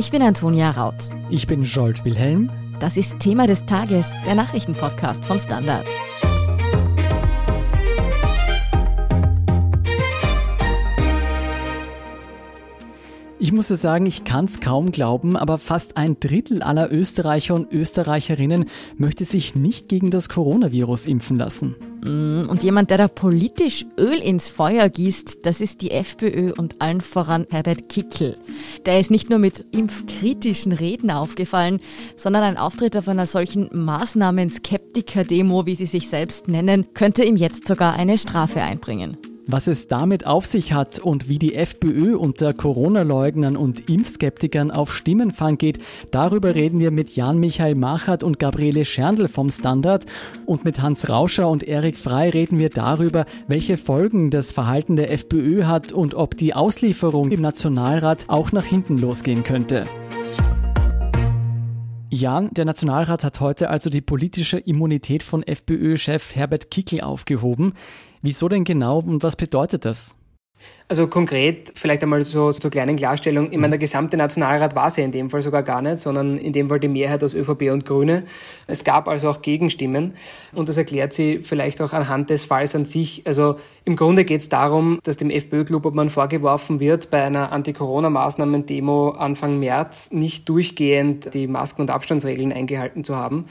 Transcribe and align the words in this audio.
Ich 0.00 0.10
bin 0.10 0.22
Antonia 0.22 0.70
Raut. 0.70 0.94
Ich 1.28 1.46
bin 1.46 1.62
Jolt 1.62 2.06
Wilhelm. 2.06 2.50
Das 2.78 2.96
ist 2.96 3.20
Thema 3.20 3.46
des 3.46 3.66
Tages, 3.66 4.10
der 4.24 4.34
Nachrichtenpodcast 4.34 5.26
vom 5.26 5.38
Standard. 5.38 5.84
Ich 13.38 13.52
muss 13.52 13.68
sagen, 13.68 14.06
ich 14.06 14.24
kann 14.24 14.46
es 14.46 14.60
kaum 14.60 14.90
glauben, 14.90 15.36
aber 15.36 15.58
fast 15.58 15.98
ein 15.98 16.18
Drittel 16.18 16.62
aller 16.62 16.90
Österreicher 16.90 17.54
und 17.54 17.70
Österreicherinnen 17.70 18.70
möchte 18.96 19.26
sich 19.26 19.54
nicht 19.54 19.90
gegen 19.90 20.10
das 20.10 20.30
Coronavirus 20.30 21.04
impfen 21.04 21.36
lassen. 21.36 21.76
Mm, 22.02 22.48
und 22.48 22.62
jemand, 22.62 22.90
der 22.90 22.98
da 22.98 23.08
politisch 23.08 23.84
Öl 23.98 24.18
ins 24.18 24.50
Feuer 24.50 24.88
gießt, 24.88 25.44
das 25.44 25.60
ist 25.60 25.82
die 25.82 25.90
FPÖ 25.90 26.52
und 26.52 26.80
allen 26.80 27.00
voran 27.00 27.46
Herbert 27.50 27.88
Kickel. 27.88 28.36
Der 28.86 28.98
ist 29.00 29.10
nicht 29.10 29.30
nur 29.30 29.38
mit 29.38 29.64
impfkritischen 29.70 30.72
Reden 30.72 31.10
aufgefallen, 31.10 31.80
sondern 32.16 32.42
ein 32.42 32.56
Auftritt 32.56 32.96
auf 32.96 33.08
einer 33.08 33.26
solchen 33.26 33.68
Maßnahmen-Skeptiker-Demo, 33.72 35.66
wie 35.66 35.74
sie 35.74 35.86
sich 35.86 36.08
selbst 36.08 36.48
nennen, 36.48 36.86
könnte 36.94 37.24
ihm 37.24 37.36
jetzt 37.36 37.66
sogar 37.66 37.94
eine 37.94 38.18
Strafe 38.18 38.62
einbringen. 38.62 39.16
Was 39.52 39.66
es 39.66 39.88
damit 39.88 40.28
auf 40.28 40.46
sich 40.46 40.74
hat 40.74 41.00
und 41.00 41.28
wie 41.28 41.40
die 41.40 41.56
FPÖ 41.56 42.16
unter 42.16 42.54
Corona-Leugnern 42.54 43.56
und 43.56 43.90
Impfskeptikern 43.90 44.70
auf 44.70 44.94
Stimmenfang 44.94 45.58
geht, 45.58 45.80
darüber 46.12 46.54
reden 46.54 46.78
wir 46.78 46.92
mit 46.92 47.16
Jan-Michael 47.16 47.74
Machert 47.74 48.22
und 48.22 48.38
Gabriele 48.38 48.84
Scherndl 48.84 49.26
vom 49.26 49.50
Standard. 49.50 50.06
Und 50.46 50.64
mit 50.64 50.80
Hans 50.80 51.08
Rauscher 51.08 51.48
und 51.48 51.64
Erik 51.64 51.98
Frei 51.98 52.30
reden 52.30 52.60
wir 52.60 52.70
darüber, 52.70 53.24
welche 53.48 53.76
Folgen 53.76 54.30
das 54.30 54.52
Verhalten 54.52 54.94
der 54.94 55.10
FPÖ 55.10 55.64
hat 55.64 55.92
und 55.92 56.14
ob 56.14 56.36
die 56.36 56.54
Auslieferung 56.54 57.32
im 57.32 57.40
Nationalrat 57.40 58.26
auch 58.28 58.52
nach 58.52 58.64
hinten 58.64 58.98
losgehen 58.98 59.42
könnte. 59.42 59.86
Jan, 62.12 62.52
der 62.52 62.64
Nationalrat 62.64 63.22
hat 63.22 63.38
heute 63.38 63.70
also 63.70 63.88
die 63.88 64.00
politische 64.00 64.58
Immunität 64.58 65.22
von 65.22 65.44
FPÖ-Chef 65.44 66.34
Herbert 66.34 66.70
Kickl 66.72 67.02
aufgehoben. 67.02 67.74
Wieso 68.20 68.48
denn 68.48 68.64
genau 68.64 68.98
und 68.98 69.22
was 69.22 69.36
bedeutet 69.36 69.84
das? 69.84 70.16
Also 70.90 71.06
konkret, 71.06 71.72
vielleicht 71.76 72.02
einmal 72.02 72.24
so 72.24 72.50
zur 72.50 72.68
kleinen 72.68 72.96
Klarstellung, 72.96 73.52
ich 73.52 73.58
meine, 73.58 73.70
der 73.70 73.78
gesamte 73.78 74.16
Nationalrat 74.16 74.74
war 74.74 74.88
es 74.88 74.96
ja 74.96 75.04
in 75.04 75.12
dem 75.12 75.30
Fall 75.30 75.40
sogar 75.40 75.62
gar 75.62 75.82
nicht, 75.82 76.00
sondern 76.00 76.36
in 76.36 76.52
dem 76.52 76.68
Fall 76.68 76.80
die 76.80 76.88
Mehrheit 76.88 77.22
aus 77.22 77.32
ÖVP 77.32 77.70
und 77.70 77.86
Grüne. 77.86 78.24
Es 78.66 78.82
gab 78.82 79.06
also 79.06 79.30
auch 79.30 79.40
Gegenstimmen 79.40 80.14
und 80.52 80.68
das 80.68 80.76
erklärt 80.76 81.12
sie 81.12 81.38
vielleicht 81.44 81.80
auch 81.80 81.92
anhand 81.92 82.30
des 82.30 82.42
Falls 82.42 82.74
an 82.74 82.86
sich. 82.86 83.22
Also 83.24 83.54
im 83.84 83.94
Grunde 83.94 84.24
geht 84.24 84.40
es 84.40 84.48
darum, 84.48 84.98
dass 85.04 85.16
dem 85.16 85.30
FPÖ-Club, 85.30 85.86
ob 85.86 85.94
man 85.94 86.10
vorgeworfen 86.10 86.80
wird, 86.80 87.08
bei 87.10 87.22
einer 87.22 87.52
Anti-Corona-Maßnahmen-Demo 87.52 89.10
Anfang 89.10 89.60
März 89.60 90.10
nicht 90.10 90.48
durchgehend 90.48 91.34
die 91.34 91.46
Masken- 91.46 91.82
und 91.82 91.90
Abstandsregeln 91.90 92.52
eingehalten 92.52 93.04
zu 93.04 93.14
haben. 93.14 93.44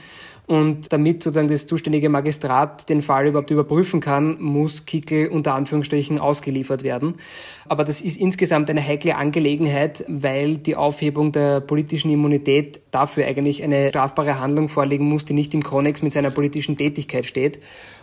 Und 0.50 0.92
damit 0.92 1.22
sozusagen 1.22 1.46
das 1.46 1.68
zuständige 1.68 2.08
Magistrat 2.08 2.88
den 2.88 3.02
Fall 3.02 3.28
überhaupt 3.28 3.52
überprüfen 3.52 4.00
kann, 4.00 4.36
muss 4.40 4.84
Kickel 4.84 5.28
unter 5.28 5.54
Anführungsstrichen 5.54 6.18
ausgeliefert 6.18 6.82
werden. 6.82 7.14
Aber 7.70 7.84
das 7.84 8.00
ist 8.00 8.16
insgesamt 8.16 8.68
eine 8.68 8.84
heikle 8.84 9.14
Angelegenheit, 9.14 10.04
weil 10.08 10.56
die 10.56 10.74
Aufhebung 10.74 11.30
der 11.30 11.60
politischen 11.60 12.10
Immunität 12.10 12.80
dafür 12.90 13.26
eigentlich 13.26 13.62
eine 13.62 13.90
strafbare 13.90 14.40
Handlung 14.40 14.68
vorlegen 14.68 15.04
muss, 15.04 15.24
die 15.24 15.34
nicht 15.34 15.54
im 15.54 15.62
Konnex 15.62 16.02
mit 16.02 16.12
seiner 16.12 16.30
politischen 16.30 16.76
Tätigkeit 16.76 17.26
steht. 17.26 17.60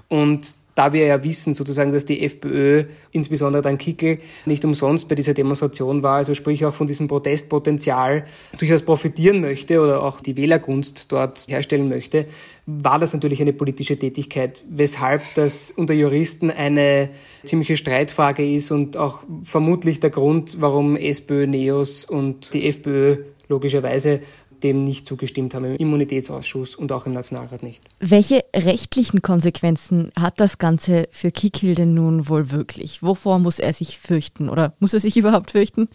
Und 0.08 0.56
da 0.74 0.94
wir 0.94 1.06
ja 1.06 1.22
wissen, 1.22 1.54
sozusagen, 1.54 1.92
dass 1.92 2.06
die 2.06 2.24
FPÖ, 2.24 2.86
insbesondere 3.12 3.62
dann 3.62 3.78
Kickel, 3.78 4.20
nicht 4.46 4.64
umsonst 4.64 5.10
bei 5.10 5.16
dieser 5.16 5.34
Demonstration 5.34 6.02
war, 6.02 6.16
also 6.16 6.34
sprich 6.34 6.66
auch 6.66 6.74
von 6.74 6.88
diesem 6.88 7.10
Protestpotenzial 7.10 8.26
durchaus 8.58 8.84
profitieren 8.84 9.42
möchte 9.42 9.82
oder 9.82 10.02
auch 10.02 10.22
die 10.22 10.38
Wählergunst 10.38 11.12
dort 11.12 11.46
herstellen 11.50 11.90
möchte, 11.90 12.28
war 12.70 13.00
das 13.00 13.14
natürlich 13.14 13.42
eine 13.42 13.54
politische 13.54 13.98
Tätigkeit, 13.98 14.64
weshalb 14.70 15.24
das 15.36 15.72
unter 15.72 15.94
Juristen 15.94 16.52
eine 16.52 17.10
ziemliche 17.46 17.78
Streitfrage 17.78 18.46
ist 18.46 18.72
und 18.72 18.98
auch 18.98 19.24
vermutlich 19.42 20.02
der 20.02 20.10
Grund, 20.10 20.58
warum 20.60 20.98
SPÖ, 20.98 21.48
NEOS 21.48 22.04
und 22.06 22.54
die 22.54 22.68
FPÖ 22.68 23.24
logischerweise 23.48 24.20
dem 24.64 24.84
nicht 24.84 25.06
zugestimmt 25.06 25.54
haben 25.54 25.66
im 25.66 25.76
Immunitätsausschuss 25.76 26.76
und 26.76 26.92
auch 26.92 27.06
im 27.06 27.14
Nationalrat 27.14 27.64
nicht. 27.64 27.84
Welche 28.00 28.44
rechtlichen 28.56 29.22
Konsequenzen 29.22 30.12
hat 30.20 30.40
das 30.40 30.58
Ganze 30.58 31.08
für 31.12 31.32
Kikil 31.32 31.76
denn 31.76 31.94
nun 31.94 32.28
wohl 32.28 32.52
wirklich? 32.52 33.04
Wovor 33.04 33.40
muss 33.40 33.60
er 33.60 33.72
sich 33.72 34.00
fürchten 34.00 34.50
oder 34.50 34.74
muss 34.80 34.94
er 34.94 35.00
sich 35.00 35.16
überhaupt 35.18 35.52
fürchten? 35.52 35.88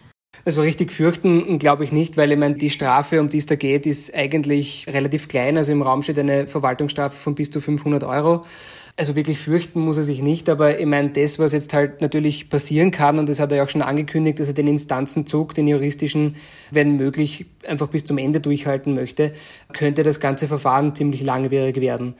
Also 0.45 0.61
richtig 0.61 0.91
fürchten 0.91 1.57
glaube 1.57 1.83
ich 1.85 1.91
nicht, 1.91 2.17
weil 2.17 2.31
ich 2.31 2.37
meine, 2.37 2.55
die 2.55 2.69
Strafe, 2.69 3.21
um 3.21 3.29
die 3.29 3.37
es 3.37 3.45
da 3.45 3.55
geht, 3.55 3.85
ist 3.85 4.13
eigentlich 4.13 4.85
relativ 4.89 5.27
klein. 5.27 5.57
Also 5.57 5.71
im 5.71 5.81
Raum 5.81 6.01
steht 6.03 6.19
eine 6.19 6.47
Verwaltungsstrafe 6.47 7.17
von 7.17 7.35
bis 7.35 7.49
zu 7.49 7.61
500 7.61 8.03
Euro. 8.03 8.43
Also 8.95 9.15
wirklich 9.15 9.39
fürchten 9.39 9.79
muss 9.79 9.97
er 9.97 10.03
sich 10.03 10.21
nicht, 10.21 10.49
aber 10.49 10.79
ich 10.79 10.85
meine, 10.85 11.09
das, 11.09 11.39
was 11.39 11.51
jetzt 11.51 11.73
halt 11.73 12.01
natürlich 12.01 12.49
passieren 12.49 12.91
kann, 12.91 13.17
und 13.17 13.27
das 13.27 13.39
hat 13.39 13.51
er 13.51 13.57
ja 13.57 13.63
auch 13.63 13.69
schon 13.69 13.81
angekündigt, 13.81 14.39
dass 14.39 14.49
er 14.49 14.53
den 14.53 14.67
Instanzenzug, 14.67 15.55
den 15.55 15.67
juristischen, 15.67 16.35
wenn 16.69 16.95
möglich, 16.95 17.47
einfach 17.67 17.87
bis 17.87 18.05
zum 18.05 18.19
Ende 18.19 18.39
durchhalten 18.39 18.93
möchte, 18.93 19.33
könnte 19.73 20.03
das 20.03 20.19
ganze 20.19 20.47
Verfahren 20.47 20.93
ziemlich 20.93 21.23
langwierig 21.23 21.81
werden. 21.81 22.13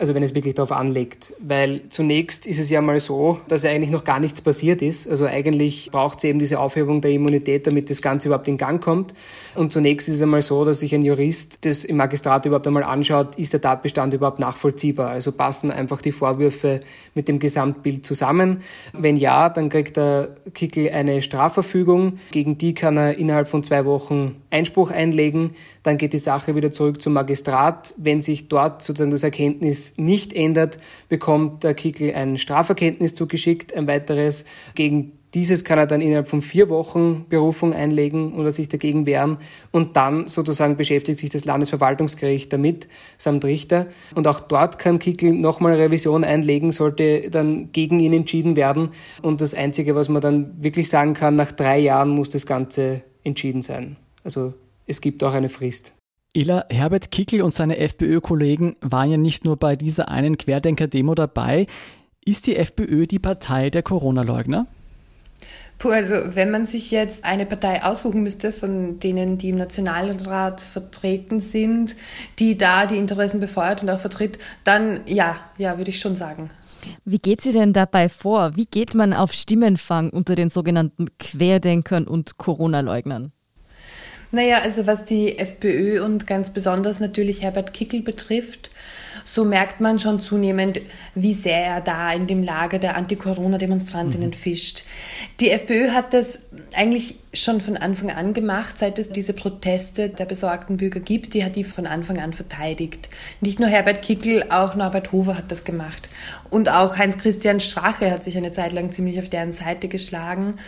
Also 0.00 0.14
wenn 0.14 0.22
es 0.22 0.34
wirklich 0.34 0.54
darauf 0.54 0.72
anlegt. 0.72 1.34
Weil 1.40 1.82
zunächst 1.90 2.46
ist 2.46 2.58
es 2.58 2.70
ja 2.70 2.80
mal 2.80 2.98
so, 3.00 3.38
dass 3.48 3.64
ja 3.64 3.70
eigentlich 3.70 3.90
noch 3.90 4.04
gar 4.04 4.18
nichts 4.18 4.40
passiert 4.40 4.80
ist. 4.80 5.06
Also 5.06 5.26
eigentlich 5.26 5.90
braucht 5.90 6.18
es 6.18 6.24
eben 6.24 6.38
diese 6.38 6.58
Aufhebung 6.58 7.02
der 7.02 7.10
Immunität, 7.10 7.66
damit 7.66 7.90
das 7.90 8.00
Ganze 8.00 8.28
überhaupt 8.28 8.48
in 8.48 8.56
Gang 8.56 8.82
kommt. 8.82 9.12
Und 9.54 9.72
zunächst 9.72 10.08
ist 10.08 10.14
es 10.14 10.22
einmal 10.22 10.40
so, 10.40 10.64
dass 10.64 10.80
sich 10.80 10.94
ein 10.94 11.04
Jurist 11.04 11.66
das 11.66 11.84
im 11.84 11.98
Magistrat 11.98 12.46
überhaupt 12.46 12.66
einmal 12.66 12.82
anschaut, 12.82 13.36
ist 13.36 13.52
der 13.52 13.60
Tatbestand 13.60 14.14
überhaupt 14.14 14.38
nachvollziehbar? 14.38 15.10
Also 15.10 15.32
passen 15.32 15.70
einfach 15.70 16.00
die 16.00 16.12
Vorwürfe 16.12 16.80
mit 17.14 17.28
dem 17.28 17.38
Gesamtbild 17.38 18.06
zusammen? 18.06 18.62
Wenn 18.94 19.16
ja, 19.16 19.50
dann 19.50 19.68
kriegt 19.68 19.98
der 19.98 20.30
Kickel 20.54 20.88
eine 20.88 21.20
Strafverfügung. 21.20 22.20
Gegen 22.30 22.56
die 22.56 22.72
kann 22.72 22.96
er 22.96 23.18
innerhalb 23.18 23.48
von 23.48 23.62
zwei 23.62 23.84
Wochen 23.84 24.36
Einspruch 24.48 24.90
einlegen. 24.90 25.54
Dann 25.82 25.96
geht 25.96 26.12
die 26.12 26.18
Sache 26.18 26.54
wieder 26.56 26.72
zurück 26.72 27.00
zum 27.00 27.14
Magistrat. 27.14 27.94
Wenn 27.96 28.22
sich 28.22 28.48
dort 28.48 28.82
sozusagen 28.82 29.10
das 29.10 29.22
Erkenntnis 29.22 29.89
nicht 29.96 30.32
ändert, 30.32 30.78
bekommt 31.08 31.64
der 31.64 31.74
Kickel 31.74 32.14
ein 32.14 32.38
Straferkenntnis 32.38 33.14
zugeschickt, 33.14 33.74
ein 33.74 33.86
weiteres. 33.86 34.44
Gegen 34.74 35.12
dieses 35.34 35.64
kann 35.64 35.78
er 35.78 35.86
dann 35.86 36.00
innerhalb 36.00 36.26
von 36.26 36.42
vier 36.42 36.68
Wochen 36.68 37.26
Berufung 37.28 37.72
einlegen 37.72 38.34
oder 38.34 38.50
sich 38.50 38.68
dagegen 38.68 39.06
wehren. 39.06 39.38
Und 39.70 39.96
dann 39.96 40.26
sozusagen 40.26 40.76
beschäftigt 40.76 41.20
sich 41.20 41.30
das 41.30 41.44
Landesverwaltungsgericht 41.44 42.52
damit, 42.52 42.88
samt 43.16 43.44
Richter. 43.44 43.86
Und 44.14 44.26
auch 44.26 44.40
dort 44.40 44.78
kann 44.78 44.98
Kickel 44.98 45.32
nochmal 45.32 45.74
Revision 45.74 46.24
einlegen, 46.24 46.72
sollte 46.72 47.30
dann 47.30 47.70
gegen 47.70 48.00
ihn 48.00 48.12
entschieden 48.12 48.56
werden. 48.56 48.90
Und 49.22 49.40
das 49.40 49.54
Einzige, 49.54 49.94
was 49.94 50.08
man 50.08 50.20
dann 50.20 50.62
wirklich 50.62 50.88
sagen 50.88 51.14
kann, 51.14 51.36
nach 51.36 51.52
drei 51.52 51.78
Jahren 51.78 52.10
muss 52.10 52.28
das 52.28 52.46
Ganze 52.46 53.02
entschieden 53.22 53.62
sein. 53.62 53.96
Also 54.24 54.54
es 54.86 55.00
gibt 55.00 55.22
auch 55.22 55.34
eine 55.34 55.48
Frist. 55.48 55.94
Ela, 56.32 56.64
Herbert 56.70 57.10
Kickel 57.10 57.42
und 57.42 57.52
seine 57.52 57.78
FPÖ-Kollegen 57.78 58.76
waren 58.80 59.10
ja 59.10 59.16
nicht 59.16 59.44
nur 59.44 59.56
bei 59.56 59.74
dieser 59.74 60.08
einen 60.08 60.38
Querdenker-Demo 60.38 61.16
dabei. 61.16 61.66
Ist 62.24 62.46
die 62.46 62.56
FPÖ 62.56 63.08
die 63.08 63.18
Partei 63.18 63.68
der 63.68 63.82
Corona-Leugner? 63.82 64.68
Puh, 65.78 65.88
also 65.88 66.14
wenn 66.36 66.52
man 66.52 66.66
sich 66.66 66.92
jetzt 66.92 67.24
eine 67.24 67.46
Partei 67.46 67.82
aussuchen 67.82 68.22
müsste, 68.22 68.52
von 68.52 68.98
denen, 68.98 69.38
die 69.38 69.48
im 69.48 69.56
Nationalrat 69.56 70.60
vertreten 70.60 71.40
sind, 71.40 71.96
die 72.38 72.56
da 72.56 72.86
die 72.86 72.98
Interessen 72.98 73.40
befeuert 73.40 73.82
und 73.82 73.90
auch 73.90 73.98
vertritt, 73.98 74.38
dann 74.62 75.00
ja, 75.06 75.36
ja, 75.58 75.78
würde 75.78 75.90
ich 75.90 75.98
schon 75.98 76.14
sagen. 76.14 76.50
Wie 77.04 77.18
geht 77.18 77.40
sie 77.40 77.52
denn 77.52 77.72
dabei 77.72 78.08
vor? 78.08 78.54
Wie 78.54 78.66
geht 78.66 78.94
man 78.94 79.14
auf 79.14 79.32
Stimmenfang 79.32 80.10
unter 80.10 80.36
den 80.36 80.50
sogenannten 80.50 81.08
Querdenkern 81.18 82.06
und 82.06 82.38
Corona-Leugnern? 82.38 83.32
Naja, 84.32 84.60
also 84.60 84.86
was 84.86 85.04
die 85.04 85.38
FPÖ 85.38 86.04
und 86.04 86.26
ganz 86.26 86.52
besonders 86.52 87.00
natürlich 87.00 87.42
Herbert 87.42 87.72
Kickel 87.72 88.02
betrifft, 88.02 88.70
so 89.24 89.44
merkt 89.44 89.80
man 89.80 89.98
schon 89.98 90.20
zunehmend, 90.20 90.80
wie 91.14 91.34
sehr 91.34 91.64
er 91.64 91.80
da 91.80 92.12
in 92.12 92.26
dem 92.26 92.42
Lager 92.42 92.78
der 92.78 92.96
Anti-Corona-Demonstrantinnen 92.96 94.30
mhm. 94.30 94.34
fischt. 94.34 94.84
Die 95.40 95.50
FPÖ 95.50 95.90
hat 95.90 96.12
das 96.12 96.40
eigentlich 96.74 97.16
schon 97.32 97.60
von 97.60 97.76
Anfang 97.76 98.10
an 98.10 98.32
gemacht, 98.32 98.78
seit 98.78 98.98
es 98.98 99.10
diese 99.10 99.32
Proteste 99.32 100.08
der 100.08 100.24
besorgten 100.24 100.76
Bürger 100.76 101.00
gibt. 101.00 101.34
Die 101.34 101.44
hat 101.44 101.56
die 101.56 101.64
von 101.64 101.86
Anfang 101.86 102.18
an 102.18 102.32
verteidigt. 102.32 103.08
Nicht 103.40 103.60
nur 103.60 103.68
Herbert 103.68 104.02
Kickel, 104.02 104.46
auch 104.50 104.74
Norbert 104.74 105.12
Hofer 105.12 105.36
hat 105.36 105.50
das 105.50 105.64
gemacht. 105.64 106.08
Und 106.50 106.68
auch 106.68 106.96
Heinz-Christian 106.96 107.60
Strache 107.60 108.10
hat 108.10 108.24
sich 108.24 108.36
eine 108.36 108.52
Zeit 108.52 108.72
lang 108.72 108.92
ziemlich 108.92 109.18
auf 109.18 109.28
deren 109.28 109.52
Seite 109.52 109.88
geschlagen. 109.88 110.58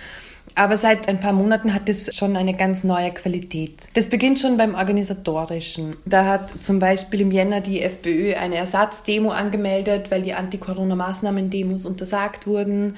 Aber 0.55 0.77
seit 0.77 1.09
ein 1.09 1.19
paar 1.19 1.33
Monaten 1.33 1.73
hat 1.73 1.89
es 1.89 2.15
schon 2.15 2.37
eine 2.37 2.55
ganz 2.55 2.85
neue 2.85 3.11
Qualität. 3.13 3.89
Das 3.95 4.09
beginnt 4.09 4.39
schon 4.39 4.57
beim 4.57 4.75
Organisatorischen. 4.75 5.97
Da 6.05 6.27
hat 6.27 6.63
zum 6.63 6.79
Beispiel 6.79 7.23
im 7.23 7.31
Jänner 7.31 7.61
die 7.61 7.81
FPÖ 7.81 8.32
eine 8.37 8.57
Ersatzdemo 8.57 9.31
angemeldet, 9.31 10.11
weil 10.11 10.23
die 10.23 10.35
Anti-Corona-Maßnahmen-Demos 10.35 11.85
untersagt 11.85 12.47
wurden. 12.47 12.97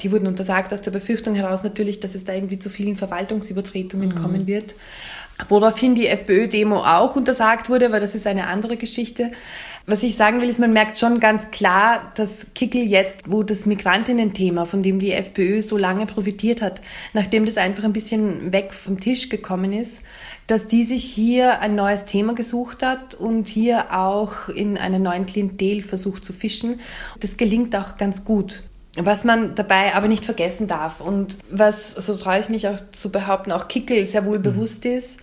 Die 0.00 0.10
wurden 0.10 0.26
untersagt 0.26 0.72
aus 0.72 0.82
der 0.82 0.90
Befürchtung 0.90 1.34
heraus 1.34 1.62
natürlich, 1.62 2.00
dass 2.00 2.14
es 2.14 2.24
da 2.24 2.32
irgendwie 2.32 2.58
zu 2.58 2.70
vielen 2.70 2.96
Verwaltungsübertretungen 2.96 4.10
mhm. 4.10 4.14
kommen 4.14 4.46
wird. 4.46 4.74
Woraufhin 5.48 5.94
die 5.94 6.06
FPÖ-Demo 6.06 6.78
auch 6.78 7.16
untersagt 7.16 7.68
wurde, 7.68 7.90
weil 7.90 8.00
das 8.00 8.14
ist 8.14 8.26
eine 8.26 8.46
andere 8.46 8.76
Geschichte. 8.76 9.32
Was 9.86 10.04
ich 10.04 10.14
sagen 10.14 10.40
will, 10.40 10.48
ist, 10.48 10.60
man 10.60 10.72
merkt 10.72 10.96
schon 10.96 11.18
ganz 11.18 11.50
klar, 11.50 12.12
dass 12.14 12.46
Kickel 12.54 12.82
jetzt, 12.82 13.24
wo 13.26 13.42
das 13.42 13.66
Migrantinnen-Thema, 13.66 14.66
von 14.66 14.80
dem 14.80 15.00
die 15.00 15.12
FPÖ 15.12 15.60
so 15.62 15.76
lange 15.76 16.06
profitiert 16.06 16.62
hat, 16.62 16.80
nachdem 17.14 17.46
das 17.46 17.56
einfach 17.56 17.82
ein 17.82 17.92
bisschen 17.92 18.52
weg 18.52 18.72
vom 18.72 19.00
Tisch 19.00 19.28
gekommen 19.28 19.72
ist, 19.72 20.02
dass 20.46 20.66
die 20.66 20.84
sich 20.84 21.04
hier 21.04 21.60
ein 21.60 21.74
neues 21.74 22.04
Thema 22.04 22.34
gesucht 22.34 22.82
hat 22.82 23.14
und 23.14 23.48
hier 23.48 23.92
auch 23.92 24.48
in 24.48 24.76
einer 24.76 24.98
neuen 24.98 25.26
Klientel 25.26 25.82
versucht 25.82 26.24
zu 26.24 26.32
fischen. 26.32 26.80
Das 27.20 27.36
gelingt 27.36 27.74
auch 27.76 27.96
ganz 27.96 28.24
gut. 28.24 28.64
Was 28.98 29.24
man 29.24 29.54
dabei 29.54 29.94
aber 29.94 30.06
nicht 30.06 30.26
vergessen 30.26 30.66
darf 30.66 31.00
und 31.00 31.38
was, 31.50 31.92
so 31.92 32.14
traue 32.14 32.40
ich 32.40 32.50
mich 32.50 32.68
auch 32.68 32.76
zu 32.92 33.10
behaupten, 33.10 33.50
auch 33.50 33.66
Kickel 33.66 34.04
sehr 34.04 34.26
wohl 34.26 34.38
mhm. 34.38 34.42
bewusst 34.42 34.84
ist, 34.84 35.18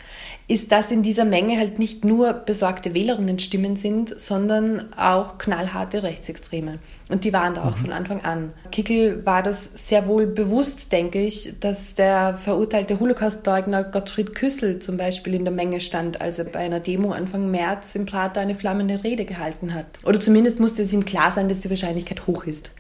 ist, 0.48 0.72
dass 0.72 0.90
in 0.90 1.04
dieser 1.04 1.26
Menge 1.26 1.60
halt 1.60 1.78
nicht 1.78 2.04
nur 2.04 2.34
besorgte 2.34 2.96
Wählerinnenstimmen 2.96 3.76
sind, 3.76 4.20
sondern 4.20 4.92
auch 4.98 5.38
knallharte 5.38 6.02
Rechtsextreme. 6.02 6.80
Und 7.10 7.24
die 7.24 7.32
waren 7.32 7.54
da 7.54 7.66
auch 7.66 7.78
mhm. 7.78 7.82
von 7.82 7.92
Anfang 7.92 8.22
an. 8.22 8.54
Kickel 8.72 9.24
war 9.28 9.44
das 9.44 9.88
sehr 9.88 10.08
wohl 10.08 10.26
bewusst, 10.26 10.92
denke 10.92 11.22
ich, 11.22 11.54
dass 11.60 11.94
der 11.94 12.40
verurteilte 12.44 13.00
Holocaustleugner 13.00 13.84
Gottfried 13.84 14.34
Küssel 14.34 14.80
zum 14.80 14.98
Beispiel 14.98 15.36
in 15.36 15.46
der 15.46 15.54
Menge 15.54 15.80
stand, 15.80 16.20
als 16.20 16.40
er 16.40 16.46
bei 16.46 16.60
einer 16.60 16.80
Demo 16.80 17.12
Anfang 17.12 17.52
März 17.52 17.94
im 17.94 18.08
Prater 18.08 18.42
eine 18.42 18.56
flammende 18.56 19.04
Rede 19.04 19.26
gehalten 19.26 19.76
hat. 19.76 19.86
Oder 20.04 20.20
zumindest 20.20 20.60
musste 20.60 20.82
es 20.82 20.92
ihm 20.92 21.06
klar 21.06 21.30
sein, 21.30 21.48
dass 21.48 21.60
die 21.60 21.70
Wahrscheinlichkeit 21.70 22.26
hoch 22.26 22.46
ist. 22.46 22.72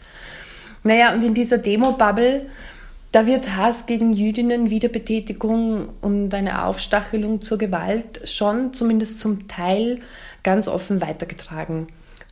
Naja, 0.84 1.14
und 1.14 1.24
in 1.24 1.34
dieser 1.34 1.58
Demo-Bubble, 1.58 2.48
da 3.12 3.26
wird 3.26 3.56
Hass 3.56 3.86
gegen 3.86 4.14
Jüdinnen, 4.14 4.70
Wiederbetätigung 4.70 5.90
und 6.02 6.34
eine 6.34 6.66
Aufstachelung 6.66 7.42
zur 7.42 7.58
Gewalt 7.58 8.22
schon 8.26 8.74
zumindest 8.74 9.20
zum 9.20 9.48
Teil 9.48 10.00
ganz 10.44 10.68
offen 10.68 11.02
weitergetragen. 11.02 11.88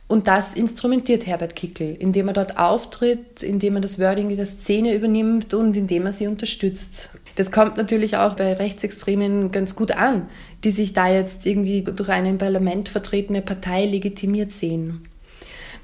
Und 0.06 0.26
das 0.26 0.54
instrumentiert 0.54 1.26
Herbert 1.26 1.54
Kickel, 1.54 1.94
indem 1.98 2.28
er 2.28 2.34
dort 2.34 2.58
auftritt, 2.58 3.42
indem 3.42 3.74
er 3.74 3.82
das 3.82 3.98
Wording 3.98 4.34
der 4.34 4.46
Szene 4.46 4.94
übernimmt 4.94 5.52
und 5.52 5.76
indem 5.76 6.06
er 6.06 6.12
sie 6.12 6.28
unterstützt. 6.28 7.10
Das 7.34 7.52
kommt 7.52 7.76
natürlich 7.76 8.16
auch 8.16 8.34
bei 8.34 8.54
Rechtsextremen 8.54 9.52
ganz 9.52 9.76
gut 9.76 9.92
an, 9.92 10.28
die 10.64 10.70
sich 10.70 10.94
da 10.94 11.08
jetzt 11.08 11.44
irgendwie 11.44 11.82
durch 11.82 12.08
eine 12.08 12.30
im 12.30 12.38
Parlament 12.38 12.88
vertretene 12.88 13.42
Partei 13.42 13.84
legitimiert 13.84 14.50
sehen. 14.50 15.07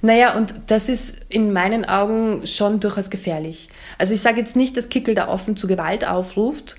Naja, 0.04 0.36
und 0.36 0.54
das 0.66 0.90
ist 0.90 1.16
in 1.30 1.54
meinen 1.54 1.86
Augen 1.86 2.46
schon 2.46 2.78
durchaus 2.78 3.08
gefährlich. 3.08 3.70
Also 3.96 4.12
ich 4.12 4.20
sage 4.20 4.38
jetzt 4.38 4.54
nicht, 4.54 4.76
dass 4.76 4.90
Kickel 4.90 5.14
da 5.14 5.28
offen 5.28 5.56
zu 5.56 5.66
Gewalt 5.66 6.06
aufruft, 6.06 6.76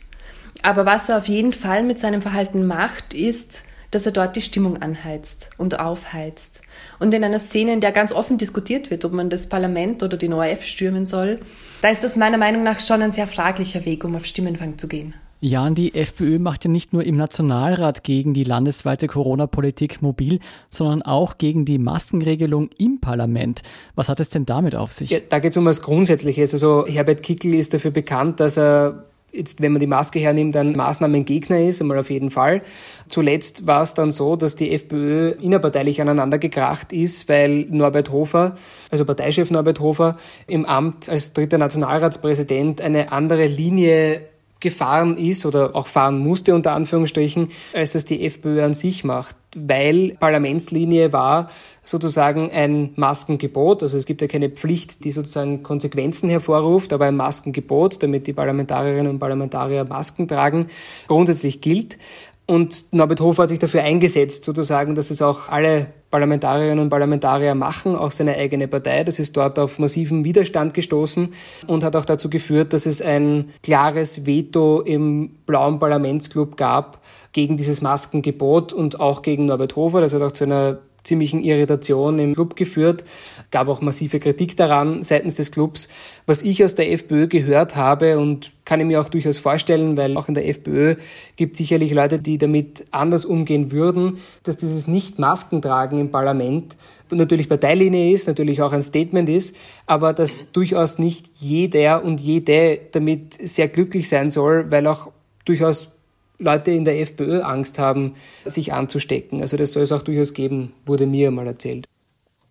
aber 0.61 0.85
was 0.85 1.09
er 1.09 1.17
auf 1.17 1.27
jeden 1.27 1.51
Fall 1.51 1.81
mit 1.81 1.97
seinem 1.97 2.21
Verhalten 2.21 2.67
macht, 2.67 3.15
ist, 3.15 3.63
dass 3.89 4.05
er 4.05 4.11
dort 4.11 4.35
die 4.35 4.43
Stimmung 4.43 4.79
anheizt 4.79 5.49
und 5.57 5.79
aufheizt. 5.79 6.61
Und 6.99 7.15
in 7.15 7.23
einer 7.23 7.39
Szene, 7.39 7.73
in 7.73 7.81
der 7.81 7.91
ganz 7.91 8.11
offen 8.11 8.37
diskutiert 8.37 8.91
wird, 8.91 9.03
ob 9.05 9.13
man 9.13 9.31
das 9.31 9.49
Parlament 9.49 10.03
oder 10.03 10.17
den 10.17 10.31
ORF 10.31 10.63
stürmen 10.63 11.07
soll, 11.07 11.39
da 11.81 11.89
ist 11.89 12.03
das 12.03 12.17
meiner 12.17 12.37
Meinung 12.37 12.61
nach 12.61 12.79
schon 12.79 13.01
ein 13.01 13.11
sehr 13.11 13.25
fraglicher 13.25 13.85
Weg, 13.85 14.03
um 14.03 14.15
auf 14.15 14.27
Stimmenfang 14.27 14.77
zu 14.77 14.87
gehen. 14.87 15.15
Ja, 15.47 15.63
und 15.63 15.77
die 15.77 15.93
FPÖ 15.93 16.39
macht 16.39 16.65
ja 16.65 16.71
nicht 16.71 16.91
nur 16.91 17.03
im 17.03 17.17
Nationalrat 17.17 18.03
gegen 18.03 18.33
die 18.33 18.43
landesweite 18.43 19.05
Corona-Politik 19.05 20.01
mobil, 20.01 20.39
sondern 20.71 21.03
auch 21.03 21.37
gegen 21.37 21.65
die 21.65 21.77
Maskenregelung 21.77 22.71
im 22.79 22.99
Parlament. 22.99 23.61
Was 23.93 24.09
hat 24.09 24.19
es 24.19 24.31
denn 24.31 24.47
damit 24.47 24.75
auf 24.75 24.91
sich? 24.91 25.11
Ja, 25.11 25.19
da 25.29 25.37
geht 25.37 25.51
es 25.51 25.57
um 25.57 25.65
was 25.65 25.83
Grundsätzliches. 25.83 26.51
Also 26.55 26.87
Herbert 26.87 27.21
Kickel 27.21 27.53
ist 27.53 27.75
dafür 27.75 27.91
bekannt, 27.91 28.39
dass 28.39 28.57
er 28.57 29.03
jetzt, 29.31 29.61
wenn 29.61 29.71
man 29.71 29.79
die 29.79 29.85
Maske 29.85 30.17
hernimmt, 30.17 30.57
ein 30.57 30.75
Maßnahmengegner 30.75 31.59
ist, 31.59 31.79
einmal 31.79 31.99
auf 31.99 32.09
jeden 32.09 32.31
Fall. 32.31 32.63
Zuletzt 33.07 33.67
war 33.67 33.83
es 33.83 33.93
dann 33.93 34.09
so, 34.09 34.35
dass 34.35 34.55
die 34.55 34.71
FPÖ 34.71 35.33
innerparteilich 35.39 36.01
aneinander 36.01 36.39
gekracht 36.39 36.91
ist, 36.91 37.29
weil 37.29 37.67
Norbert 37.69 38.09
Hofer, 38.09 38.55
also 38.89 39.05
Parteichef 39.05 39.51
Norbert 39.51 39.79
Hofer, 39.79 40.17
im 40.47 40.65
Amt 40.65 41.07
als 41.07 41.33
dritter 41.33 41.59
Nationalratspräsident 41.59 42.81
eine 42.81 43.11
andere 43.11 43.45
Linie 43.45 44.21
gefahren 44.65 45.15
ist 45.17 45.45
oder 45.45 45.75
auch 45.75 45.85
fahren 45.85 46.17
musste 46.17 46.55
unter 46.55 46.73
Anführungsstrichen, 46.73 47.49
als 47.71 47.93
das 47.93 48.03
die 48.03 48.25
FPÖ 48.25 48.63
an 48.63 48.73
sich 48.73 49.03
macht, 49.03 49.35
weil 49.55 50.17
Parlamentslinie 50.19 51.13
war 51.13 51.51
sozusagen 51.83 52.49
ein 52.49 52.89
Maskengebot, 52.95 53.83
also 53.83 53.95
es 53.95 54.07
gibt 54.07 54.23
ja 54.23 54.27
keine 54.27 54.49
Pflicht, 54.49 55.03
die 55.05 55.11
sozusagen 55.11 55.61
Konsequenzen 55.61 56.29
hervorruft, 56.29 56.93
aber 56.93 57.05
ein 57.05 57.15
Maskengebot, 57.15 58.01
damit 58.01 58.25
die 58.25 58.33
Parlamentarierinnen 58.33 59.11
und 59.11 59.19
Parlamentarier 59.19 59.85
Masken 59.85 60.27
tragen, 60.27 60.65
grundsätzlich 61.07 61.61
gilt. 61.61 61.99
Und 62.47 62.93
Norbert 62.93 63.21
Hofer 63.21 63.43
hat 63.43 63.49
sich 63.49 63.59
dafür 63.59 63.81
eingesetzt, 63.81 64.43
sozusagen, 64.43 64.93
dass 64.93 65.09
es 65.09 65.21
auch 65.21 65.49
alle 65.49 65.87
Parlamentarierinnen 66.11 66.79
und 66.79 66.89
Parlamentarier 66.89 67.55
machen, 67.55 67.95
auch 67.95 68.11
seine 68.11 68.35
eigene 68.35 68.67
Partei. 68.67 69.03
Das 69.03 69.17
ist 69.17 69.35
dort 69.35 69.57
auf 69.57 69.79
massiven 69.79 70.23
Widerstand 70.23 70.75
gestoßen 70.75 71.33
und 71.65 71.83
hat 71.83 71.95
auch 71.95 72.05
dazu 72.05 72.29
geführt, 72.29 72.71
dass 72.73 72.85
es 72.85 73.01
ein 73.01 73.49
klares 73.63 74.27
Veto 74.27 74.81
im 74.81 75.31
blauen 75.47 75.79
Parlamentsclub 75.79 76.55
gab 76.55 77.01
gegen 77.33 77.57
dieses 77.57 77.81
Maskengebot 77.81 78.73
und 78.73 78.99
auch 78.99 79.23
gegen 79.23 79.47
Norbert 79.47 79.75
Hofer. 79.75 80.01
Das 80.01 80.13
hat 80.13 80.21
auch 80.21 80.31
zu 80.31 80.43
einer 80.43 80.77
ziemlichen 81.05 81.41
Irritation 81.41 82.19
im 82.19 82.33
Club 82.33 82.55
geführt, 82.55 83.05
gab 83.51 83.67
auch 83.67 83.81
massive 83.81 84.19
Kritik 84.19 84.57
daran 84.57 85.03
seitens 85.03 85.35
des 85.35 85.51
Clubs. 85.51 85.87
Was 86.25 86.41
ich 86.41 86.63
aus 86.63 86.75
der 86.75 86.91
FPÖ 86.91 87.27
gehört 87.27 87.75
habe 87.75 88.19
und 88.19 88.51
kann 88.65 88.79
ich 88.79 88.85
mir 88.87 88.99
auch 88.99 89.09
durchaus 89.09 89.37
vorstellen, 89.37 89.95
weil 89.95 90.17
auch 90.17 90.27
in 90.27 90.33
der 90.33 90.47
FPÖ 90.47 90.95
gibt 91.35 91.55
sicherlich 91.55 91.93
Leute, 91.93 92.19
die 92.19 92.37
damit 92.37 92.85
anders 92.91 93.23
umgehen 93.23 93.71
würden, 93.71 94.17
dass 94.43 94.57
dieses 94.57 94.87
Nicht-Maskentragen 94.87 95.99
im 95.99 96.11
Parlament 96.11 96.75
natürlich 97.11 97.47
Parteilinie 97.47 98.11
ist, 98.11 98.27
natürlich 98.27 98.61
auch 98.61 98.73
ein 98.73 98.81
Statement 98.81 99.29
ist, 99.29 99.55
aber 99.85 100.13
dass 100.13 100.51
durchaus 100.51 100.97
nicht 100.97 101.27
jeder 101.39 102.03
und 102.03 102.19
jede 102.19 102.79
damit 102.91 103.33
sehr 103.33 103.67
glücklich 103.67 104.09
sein 104.09 104.31
soll, 104.31 104.71
weil 104.71 104.87
auch 104.87 105.11
durchaus 105.45 105.94
Leute 106.37 106.71
in 106.71 106.85
der 106.85 106.99
FPÖ 106.99 107.41
Angst 107.41 107.79
haben, 107.79 108.15
sich 108.45 108.73
anzustecken. 108.73 109.41
Also 109.41 109.57
das 109.57 109.73
soll 109.73 109.83
es 109.83 109.91
auch 109.91 110.01
durchaus 110.01 110.33
geben, 110.33 110.73
wurde 110.85 111.05
mir 111.05 111.31
mal 111.31 111.47
erzählt. 111.47 111.87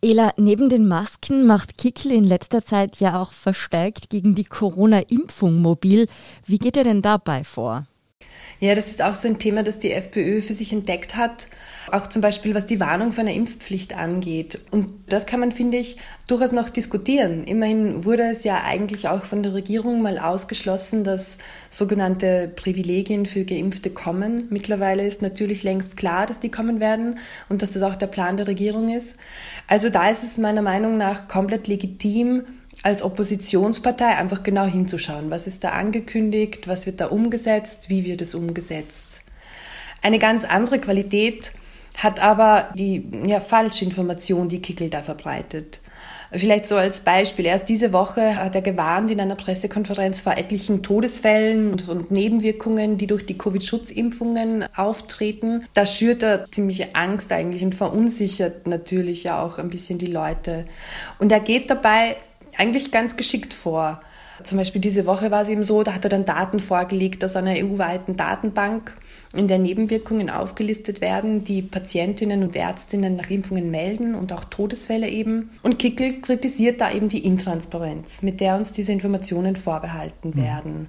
Ela, 0.03 0.35
neben 0.37 0.69
den 0.69 0.87
Masken 0.87 1.47
macht 1.47 1.79
Kickl 1.79 2.13
in 2.13 2.25
letzter 2.25 2.63
Zeit 2.63 3.01
ja 3.01 3.23
auch 3.23 3.33
verstärkt 3.33 4.11
gegen 4.11 4.35
die 4.35 4.45
Corona-Impfung 4.45 5.63
mobil. 5.63 6.09
Wie 6.45 6.59
geht 6.59 6.77
er 6.77 6.85
denn 6.85 7.01
dabei 7.01 7.43
vor? 7.43 7.87
Ja, 8.65 8.75
das 8.75 8.89
ist 8.89 9.03
auch 9.03 9.15
so 9.15 9.29
ein 9.29 9.39
Thema, 9.39 9.63
das 9.63 9.79
die 9.79 9.93
FPÖ 9.93 10.41
für 10.41 10.55
sich 10.55 10.73
entdeckt 10.73 11.17
hat. 11.17 11.49
Auch 11.93 12.07
zum 12.07 12.23
Beispiel, 12.23 12.55
was 12.55 12.65
die 12.65 12.81
Warnung 12.81 13.13
für 13.13 13.21
eine 13.21 13.35
Impfpflicht 13.35 13.95
angeht. 13.95 14.59
Und 14.71 14.91
das 15.07 15.27
kann 15.27 15.41
man, 15.41 15.53
finde 15.53 15.77
ich, 15.77 15.99
durchaus 16.29 16.51
noch 16.51 16.71
diskutieren. 16.71 17.45
Immerhin 17.45 18.07
wurde 18.07 18.23
es 18.23 18.43
ja 18.43 18.63
eigentlich 18.65 19.07
auch 19.07 19.23
von 19.23 19.43
der 19.43 19.53
Regierung 19.53 20.01
mal 20.01 20.19
ausgeschlossen, 20.19 21.05
dass 21.05 21.37
sogenannte 21.69 22.51
Privilegien 22.57 23.27
für 23.27 23.45
Geimpfte 23.45 23.91
kommen. 23.91 24.47
Mittlerweile 24.49 25.07
ist 25.07 25.21
natürlich 25.21 25.63
längst 25.63 25.99
klar, 25.99 26.25
dass 26.25 26.41
die 26.41 26.51
kommen 26.51 26.81
werden 26.81 27.19
und 27.51 27.61
dass 27.61 27.73
das 27.73 27.83
auch 27.83 27.97
der 27.97 28.07
Plan 28.07 28.39
der 28.39 28.47
Regierung 28.47 28.89
ist. 28.89 29.19
Also 29.69 29.91
da 29.91 30.09
ist 30.09 30.25
es 30.25 30.39
meiner 30.39 30.63
Meinung 30.63 30.97
nach 30.97 31.29
komplett 31.29 31.69
legitim, 31.69 32.45
als 32.85 33.03
Oppositionspartei 33.03 34.17
einfach 34.17 34.43
genau 34.43 34.67
hinzuschauen. 34.67 35.31
Was 35.31 35.47
ist 35.47 35.65
da 35.65 35.71
angekündigt? 35.71 36.69
Was 36.69 36.85
wird 36.85 37.01
da 37.01 37.07
umgesetzt? 37.07 37.89
Wie 37.89 38.05
wird 38.05 38.21
es 38.21 38.35
umgesetzt? 38.35 39.23
Eine 40.03 40.19
ganz 40.19 40.45
andere 40.45 40.79
Qualität 40.79 41.53
hat 41.97 42.21
aber 42.21 42.69
die 42.77 43.09
ja, 43.27 43.41
Falschinformation, 43.41 44.49
die 44.49 44.61
Kickel 44.61 44.91
da 44.91 45.03
verbreitet. 45.03 45.81
Vielleicht 46.31 46.67
so 46.67 46.77
als 46.77 47.01
Beispiel. 47.01 47.47
Erst 47.47 47.69
diese 47.69 47.93
Woche 47.93 48.37
hat 48.37 48.55
er 48.55 48.61
gewarnt 48.61 49.11
in 49.11 49.21
einer 49.21 49.37
Pressekonferenz 49.37 50.21
vor 50.21 50.37
etlichen 50.37 50.83
Todesfällen 50.83 51.81
und, 51.89 52.11
Nebenwirkungen, 52.11 52.99
die 52.99 53.07
durch 53.07 53.25
die 53.25 53.39
Covid-Schutzimpfungen 53.39 54.67
auftreten. 54.77 55.65
Da 55.73 55.87
schürt 55.87 56.23
er 56.23 56.51
ziemliche 56.51 56.95
Angst 56.95 57.33
eigentlich 57.33 57.63
und 57.65 57.75
verunsichert 57.75 58.67
natürlich 58.67 59.25
ja 59.25 59.43
auch 59.43 59.59
ein 59.59 59.71
bisschen 59.71 59.99
die 59.99 60.07
Leute. 60.07 60.67
Und 61.19 61.31
er 61.33 61.41
geht 61.41 61.71
dabei 61.71 62.17
eigentlich 62.59 62.91
ganz 62.91 63.17
geschickt 63.17 63.55
vor. 63.55 64.01
Zum 64.43 64.59
Beispiel 64.59 64.81
diese 64.81 65.07
Woche 65.07 65.31
war 65.31 65.43
es 65.43 65.49
eben 65.49 65.63
so, 65.63 65.83
da 65.85 65.95
hat 65.95 66.05
er 66.05 66.11
dann 66.11 66.25
Daten 66.25 66.59
vorgelegt 66.59 67.25
aus 67.25 67.37
einer 67.37 67.53
EU-weiten 67.53 68.17
Datenbank, 68.17 68.97
in 69.33 69.49
der 69.49 69.59
Nebenwirkungen 69.59 70.29
aufgelistet 70.29 71.01
werden, 71.01 71.43
die 71.43 71.63
Patientinnen 71.63 72.43
und 72.43 72.57
Ärztinnen 72.57 73.17
nach 73.17 73.31
Impfungen 73.31 73.71
melden 73.71 74.15
und 74.15 74.33
auch 74.33 74.45
Todesfälle 74.45 75.09
eben. 75.09 75.51
Und 75.63 75.79
Kickel 75.79 76.21
kritisiert 76.21 76.81
da 76.81 76.93
eben 76.93 77.09
die 77.09 77.25
Intransparenz, 77.25 78.23
mit 78.23 78.41
der 78.41 78.57
uns 78.57 78.73
diese 78.73 78.93
Informationen 78.93 79.57
vorbehalten 79.57 80.31
mhm. 80.31 80.43
werden. 80.43 80.89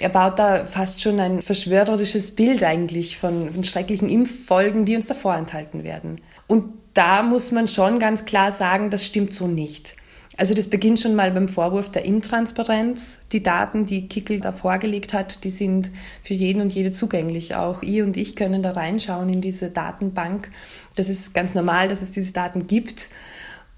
Er 0.00 0.08
baut 0.08 0.38
da 0.38 0.64
fast 0.64 1.00
schon 1.00 1.20
ein 1.20 1.42
verschwörerisches 1.42 2.34
Bild 2.34 2.64
eigentlich 2.64 3.18
von, 3.18 3.52
von 3.52 3.62
schrecklichen 3.62 4.08
Impffolgen, 4.08 4.84
die 4.84 4.96
uns 4.96 5.06
da 5.06 5.14
vorenthalten 5.14 5.84
werden. 5.84 6.20
Und 6.46 6.72
da 6.94 7.22
muss 7.22 7.52
man 7.52 7.68
schon 7.68 7.98
ganz 7.98 8.24
klar 8.24 8.52
sagen, 8.52 8.90
das 8.90 9.06
stimmt 9.06 9.34
so 9.34 9.46
nicht. 9.46 9.96
Also 10.42 10.54
das 10.54 10.66
beginnt 10.66 10.98
schon 10.98 11.14
mal 11.14 11.30
beim 11.30 11.46
Vorwurf 11.46 11.88
der 11.88 12.04
Intransparenz. 12.04 13.20
Die 13.30 13.44
Daten, 13.44 13.86
die 13.86 14.08
Kickel 14.08 14.40
da 14.40 14.50
vorgelegt 14.50 15.12
hat, 15.12 15.44
die 15.44 15.50
sind 15.50 15.92
für 16.24 16.34
jeden 16.34 16.60
und 16.60 16.74
jede 16.74 16.90
zugänglich. 16.90 17.54
Auch 17.54 17.84
ihr 17.84 18.02
und 18.02 18.16
ich 18.16 18.34
können 18.34 18.60
da 18.60 18.72
reinschauen 18.72 19.28
in 19.28 19.40
diese 19.40 19.70
Datenbank. 19.70 20.50
Das 20.96 21.08
ist 21.08 21.32
ganz 21.32 21.54
normal, 21.54 21.86
dass 21.86 22.02
es 22.02 22.10
diese 22.10 22.32
Daten 22.32 22.66
gibt. 22.66 23.08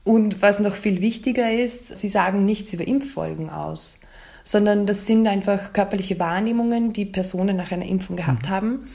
Und 0.04 0.40
was 0.40 0.58
noch 0.58 0.74
viel 0.74 1.02
wichtiger 1.02 1.52
ist, 1.52 1.94
sie 1.98 2.08
sagen 2.08 2.46
nichts 2.46 2.72
über 2.72 2.88
Impffolgen 2.88 3.50
aus, 3.50 3.98
sondern 4.42 4.86
das 4.86 5.06
sind 5.06 5.26
einfach 5.26 5.74
körperliche 5.74 6.18
Wahrnehmungen, 6.18 6.94
die 6.94 7.04
Personen 7.04 7.58
nach 7.58 7.72
einer 7.72 7.84
Impfung 7.84 8.16
gehabt 8.16 8.46
mhm. 8.46 8.50
haben 8.50 8.88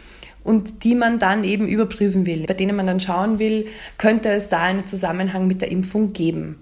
und 0.43 0.83
die 0.83 0.95
man 0.95 1.19
dann 1.19 1.43
eben 1.43 1.67
überprüfen 1.67 2.25
will, 2.25 2.47
bei 2.47 2.55
denen 2.55 2.75
man 2.75 2.88
dann 2.88 2.99
schauen 2.99 3.38
will, 3.38 3.67
könnte 3.99 4.29
es 4.29 4.49
da 4.49 4.63
einen 4.63 4.88
Zusammenhang 4.88 5.45
mit 5.45 5.61
der 5.61 5.69
Impfung 5.69 6.13
geben. 6.13 6.57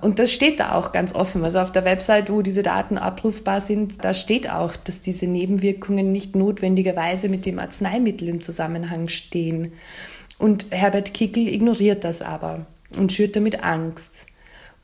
Und 0.00 0.18
das 0.18 0.32
steht 0.32 0.60
da 0.60 0.74
auch 0.74 0.92
ganz 0.92 1.14
offen. 1.14 1.42
Also 1.44 1.58
auf 1.58 1.72
der 1.72 1.84
Website, 1.84 2.30
wo 2.30 2.42
diese 2.42 2.62
Daten 2.62 2.98
abrufbar 2.98 3.60
sind, 3.60 4.04
da 4.04 4.12
steht 4.12 4.50
auch, 4.50 4.76
dass 4.76 5.00
diese 5.00 5.26
Nebenwirkungen 5.26 6.12
nicht 6.12 6.36
notwendigerweise 6.36 7.28
mit 7.28 7.46
dem 7.46 7.58
Arzneimittel 7.58 8.28
im 8.28 8.40
Zusammenhang 8.40 9.08
stehen. 9.08 9.72
Und 10.38 10.66
Herbert 10.70 11.14
Kickel 11.14 11.48
ignoriert 11.48 12.04
das 12.04 12.20
aber 12.20 12.66
und 12.96 13.12
schürt 13.12 13.36
damit 13.36 13.64
Angst. 13.64 14.26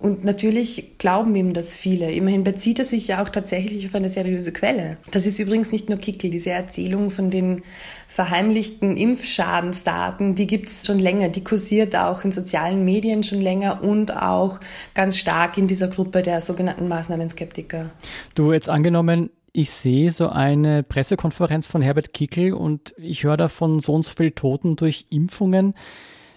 Und 0.02 0.25
natürlich 0.25 0.99
glauben 0.99 1.37
ihm 1.37 1.52
das 1.52 1.76
viele. 1.76 2.11
Immerhin 2.11 2.42
bezieht 2.42 2.80
er 2.80 2.85
sich 2.85 3.06
ja 3.06 3.23
auch 3.23 3.28
tatsächlich 3.28 3.87
auf 3.87 3.94
eine 3.94 4.09
seriöse 4.09 4.50
Quelle. 4.50 4.99
Das 5.12 5.26
ist 5.26 5.38
übrigens 5.38 5.71
nicht 5.71 5.88
nur 5.88 5.97
Kickel. 5.97 6.28
Diese 6.28 6.50
Erzählung 6.50 7.12
von 7.12 7.30
den 7.30 7.62
verheimlichten 8.09 8.97
Impfschadensdaten, 8.97 10.35
die 10.35 10.49
gibt 10.49 10.66
es 10.66 10.85
schon 10.85 10.99
länger. 10.99 11.28
Die 11.28 11.44
kursiert 11.44 11.94
auch 11.94 12.25
in 12.25 12.32
sozialen 12.32 12.85
Medien 12.85 13.23
schon 13.23 13.40
länger 13.40 13.85
und 13.85 14.12
auch 14.16 14.59
ganz 14.92 15.18
stark 15.18 15.56
in 15.56 15.68
dieser 15.68 15.87
Gruppe 15.87 16.23
der 16.23 16.40
sogenannten 16.40 16.88
Maßnahmenskeptiker. 16.88 17.92
Du 18.35 18.52
jetzt 18.52 18.68
angenommen, 18.68 19.30
ich 19.52 19.71
sehe 19.71 20.11
so 20.11 20.28
eine 20.30 20.82
Pressekonferenz 20.82 21.68
von 21.68 21.80
Herbert 21.80 22.12
Kickel 22.12 22.54
und 22.54 22.92
ich 22.97 23.23
höre 23.23 23.37
davon 23.37 23.78
so 23.78 23.94
und 23.94 24.04
so 24.04 24.14
viele 24.16 24.35
Toten 24.35 24.75
durch 24.75 25.06
Impfungen. 25.11 25.75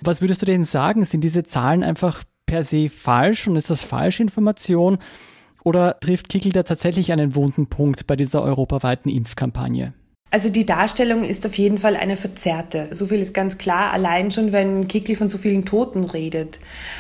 Was 0.02 0.22
würdest 0.22 0.44
du 0.44 0.46
denen 0.46 0.66
sagen? 0.66 1.04
Sind 1.04 1.24
diese 1.24 1.42
Zahlen 1.42 1.82
einfach 1.82 2.24
per 2.46 2.64
se 2.64 2.90
falsch 2.90 3.48
und 3.48 3.56
ist 3.56 3.70
das 3.70 3.82
falsche 3.82 4.24
Information? 4.24 4.98
Oder 5.64 6.00
trifft 6.00 6.30
Kickel 6.30 6.52
da 6.52 6.64
tatsächlich 6.64 7.12
einen 7.12 7.34
wunden 7.36 7.68
Punkt 7.68 8.06
bei 8.06 8.16
dieser 8.16 8.44
europaweiten 8.44 9.10
Impfkampagne? 9.10 9.94
Also 10.32 10.50
die 10.50 10.66
Darstellung 10.66 11.24
ist 11.24 11.46
auf 11.46 11.54
jeden 11.56 11.78
Fall 11.78 11.96
eine 11.96 12.18
verzerrte. 12.18 12.90
So 12.92 13.08
viel 13.08 13.20
ist 13.20 13.34
ganz 13.34 13.58
klar, 13.58 13.94
allein 13.94 14.32
schon, 14.32 14.52
wenn 14.52 14.88
Kickel 14.88 15.16
von 15.16 15.30
so 15.30 15.38
vielen 15.38 15.64
Toten 15.64 16.04
redet. 16.04 16.60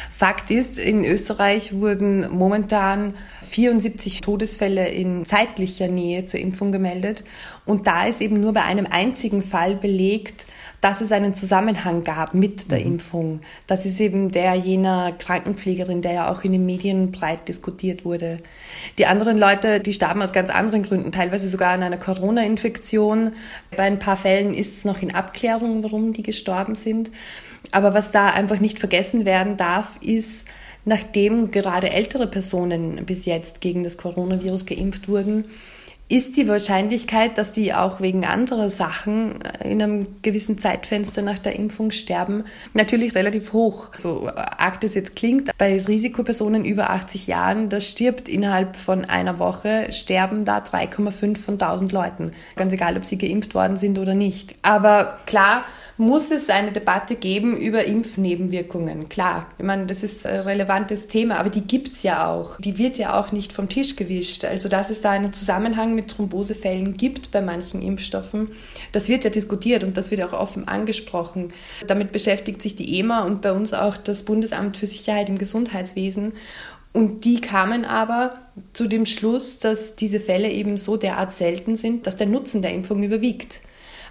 Fakt 0.10 0.52
ist, 0.52 0.80
in 0.80 1.04
Österreich 1.04 1.78
wurden 1.78 2.30
momentan 2.32 3.14
74 3.42 4.22
Todesfälle 4.22 4.88
in 4.88 5.25
zeitlicher 5.25 5.90
Nähe 5.90 6.24
zur 6.24 6.40
Impfung 6.40 6.72
gemeldet. 6.72 7.25
Und 7.66 7.88
da 7.88 8.06
ist 8.06 8.22
eben 8.22 8.40
nur 8.40 8.54
bei 8.54 8.64
einem 8.64 8.86
einzigen 8.90 9.42
Fall 9.42 9.75
belegt, 9.75 10.46
dass 10.82 11.01
es 11.01 11.12
einen 11.12 11.34
Zusammenhang 11.34 12.03
gab 12.03 12.34
mit 12.34 12.72
der 12.72 12.79
mhm. 12.79 12.86
Impfung. 12.86 13.39
Das 13.67 13.86
ist 13.86 14.00
eben 14.00 14.32
der 14.32 14.55
jener 14.55 15.13
Krankenpflegerin, 15.13 16.01
der 16.01 16.13
ja 16.13 16.32
auch 16.32 16.44
in 16.44 16.51
den 16.51 16.65
Medien 16.65 17.12
breit 17.12 17.48
diskutiert 17.48 18.05
wurde. 18.05 18.39
Die 18.98 19.05
anderen 19.05 19.38
Leute, 19.38 19.79
die 19.79 19.94
starben 19.94 20.22
aus 20.22 20.34
ganz 20.34 20.50
anderen 20.50 20.84
Gründen, 20.84 21.12
teilweise 21.12 21.50
sogar 21.50 21.72
an 21.72 21.84
einer 21.84 21.98
Corona-Infektion. 21.98 23.34
Bei 23.75 23.84
ein 23.84 24.00
paar 24.00 24.17
Fällen 24.17 24.53
ist 24.53 24.77
es 24.77 24.86
noch 24.86 25.01
in 25.01 25.13
Abklärung, 25.13 25.84
warum 25.84 26.13
die 26.13 26.24
gestorben 26.24 26.75
sind. 26.75 27.12
Aber 27.72 27.94
was 27.94 28.12
da 28.12 28.29
einfach 28.29 28.60
nicht 28.60 28.79
vergessen 28.79 29.25
werden 29.25 29.58
darf, 29.58 29.98
ist, 30.01 30.46
nachdem 30.86 31.51
gerade 31.51 31.89
ältere 31.89 32.27
Personen 32.27 33.05
bis 33.05 33.25
jetzt 33.25 33.60
gegen 33.60 33.84
das 33.84 33.98
Coronavirus 33.98 34.65
geimpft 34.65 35.10
wurden, 35.10 35.46
ist 36.07 36.38
die 36.38 36.47
Wahrscheinlichkeit, 36.47 37.38
dass 37.38 37.51
die 37.51 37.74
auch 37.74 38.00
wegen 38.00 38.25
anderer 38.25 38.69
Sachen 38.69 39.39
in 39.63 39.81
einem 39.81 40.21
gewissen 40.21 40.57
Zeitfenster 40.57 41.24
nach 41.24 41.39
der 41.39 41.55
Impfung 41.55 41.89
sterben, 41.89 42.43
natürlich 42.74 43.15
relativ 43.15 43.53
hoch. 43.53 43.89
So 43.97 44.29
arg 44.35 44.81
das 44.81 44.93
jetzt 44.93 45.15
klingt, 45.15 45.50
bei 45.57 45.81
Risikopersonen 45.81 46.63
über 46.63 46.91
80 46.91 47.25
Jahren, 47.25 47.69
das 47.69 47.89
stirbt 47.89 48.29
innerhalb 48.29 48.75
von 48.75 49.05
einer 49.05 49.39
Woche, 49.39 49.91
sterben 49.91 50.45
da 50.45 50.59
3,5 50.59 51.38
von 51.38 51.53
1000 51.55 51.91
Leuten. 51.91 52.31
Ganz 52.55 52.71
egal, 52.71 52.97
ob 52.97 53.05
sie 53.05 53.17
geimpft 53.17 53.55
worden 53.55 53.77
sind 53.77 53.97
oder 53.97 54.13
nicht. 54.13 54.55
Aber 54.62 55.17
klar, 55.25 55.63
muss 55.98 56.30
es 56.30 56.50
eine 56.50 56.74
Debatte 56.74 57.16
geben 57.16 57.56
über 57.56 57.86
Impfnebenwirkungen. 57.86 59.08
Klar, 59.08 59.48
ich 59.58 59.64
meine, 59.64 59.86
das 59.86 60.04
ist 60.04 60.28
ein 60.28 60.42
relevantes 60.42 61.08
Thema, 61.08 61.38
aber 61.38 61.50
die 61.50 61.62
gibt's 61.62 62.04
ja 62.04 62.30
auch. 62.30 62.60
Die 62.60 62.78
wird 62.78 62.98
ja 62.98 63.20
auch 63.20 63.32
nicht 63.32 63.54
vom 63.54 63.70
Tisch 63.70 63.96
gewischt. 63.96 64.44
Also, 64.44 64.68
dass 64.68 64.90
es 64.90 65.00
da 65.00 65.12
einen 65.12 65.32
Zusammenhang 65.32 65.96
mit 65.96 66.10
Thrombosefällen 66.10 66.98
gibt 66.98 67.32
bei 67.32 67.42
manchen 67.42 67.82
Impfstoffen, 67.82 68.50
das 68.92 69.08
wird 69.08 69.24
ja 69.24 69.30
diskutiert 69.30 69.86
und 69.86 69.96
das 69.96 70.12
wird 70.12 70.22
auch 70.24 70.34
offen 70.34 70.68
angesprochen. 70.68 71.54
Damit 71.88 72.12
beschäftigt 72.12 72.62
sich 72.62 72.75
die 72.75 73.00
EMA 73.00 73.24
und 73.24 73.42
bei 73.42 73.54
uns 73.54 73.74
auch 73.74 73.96
das 73.96 74.24
Bundesamt 74.24 74.78
für 74.78 74.88
Sicherheit 74.88 75.30
im 75.30 75.38
Gesundheitswesen. 75.38 76.34
Und 76.92 77.25
die 77.25 77.42
kamen 77.42 77.84
aber 77.84 78.38
zu 78.74 78.88
dem 78.88 79.06
Schluss, 79.06 79.60
dass 79.60 79.96
diese 79.96 80.20
Fälle 80.20 80.50
eben 80.50 80.78
so 80.78 80.96
derart 80.96 81.32
selten 81.32 81.75
sind, 81.75 82.08
dass 82.08 82.16
der 82.16 82.28
Nutzen 82.28 82.62
der 82.62 82.74
Impfung 82.74 83.04
überwiegt. 83.04 83.62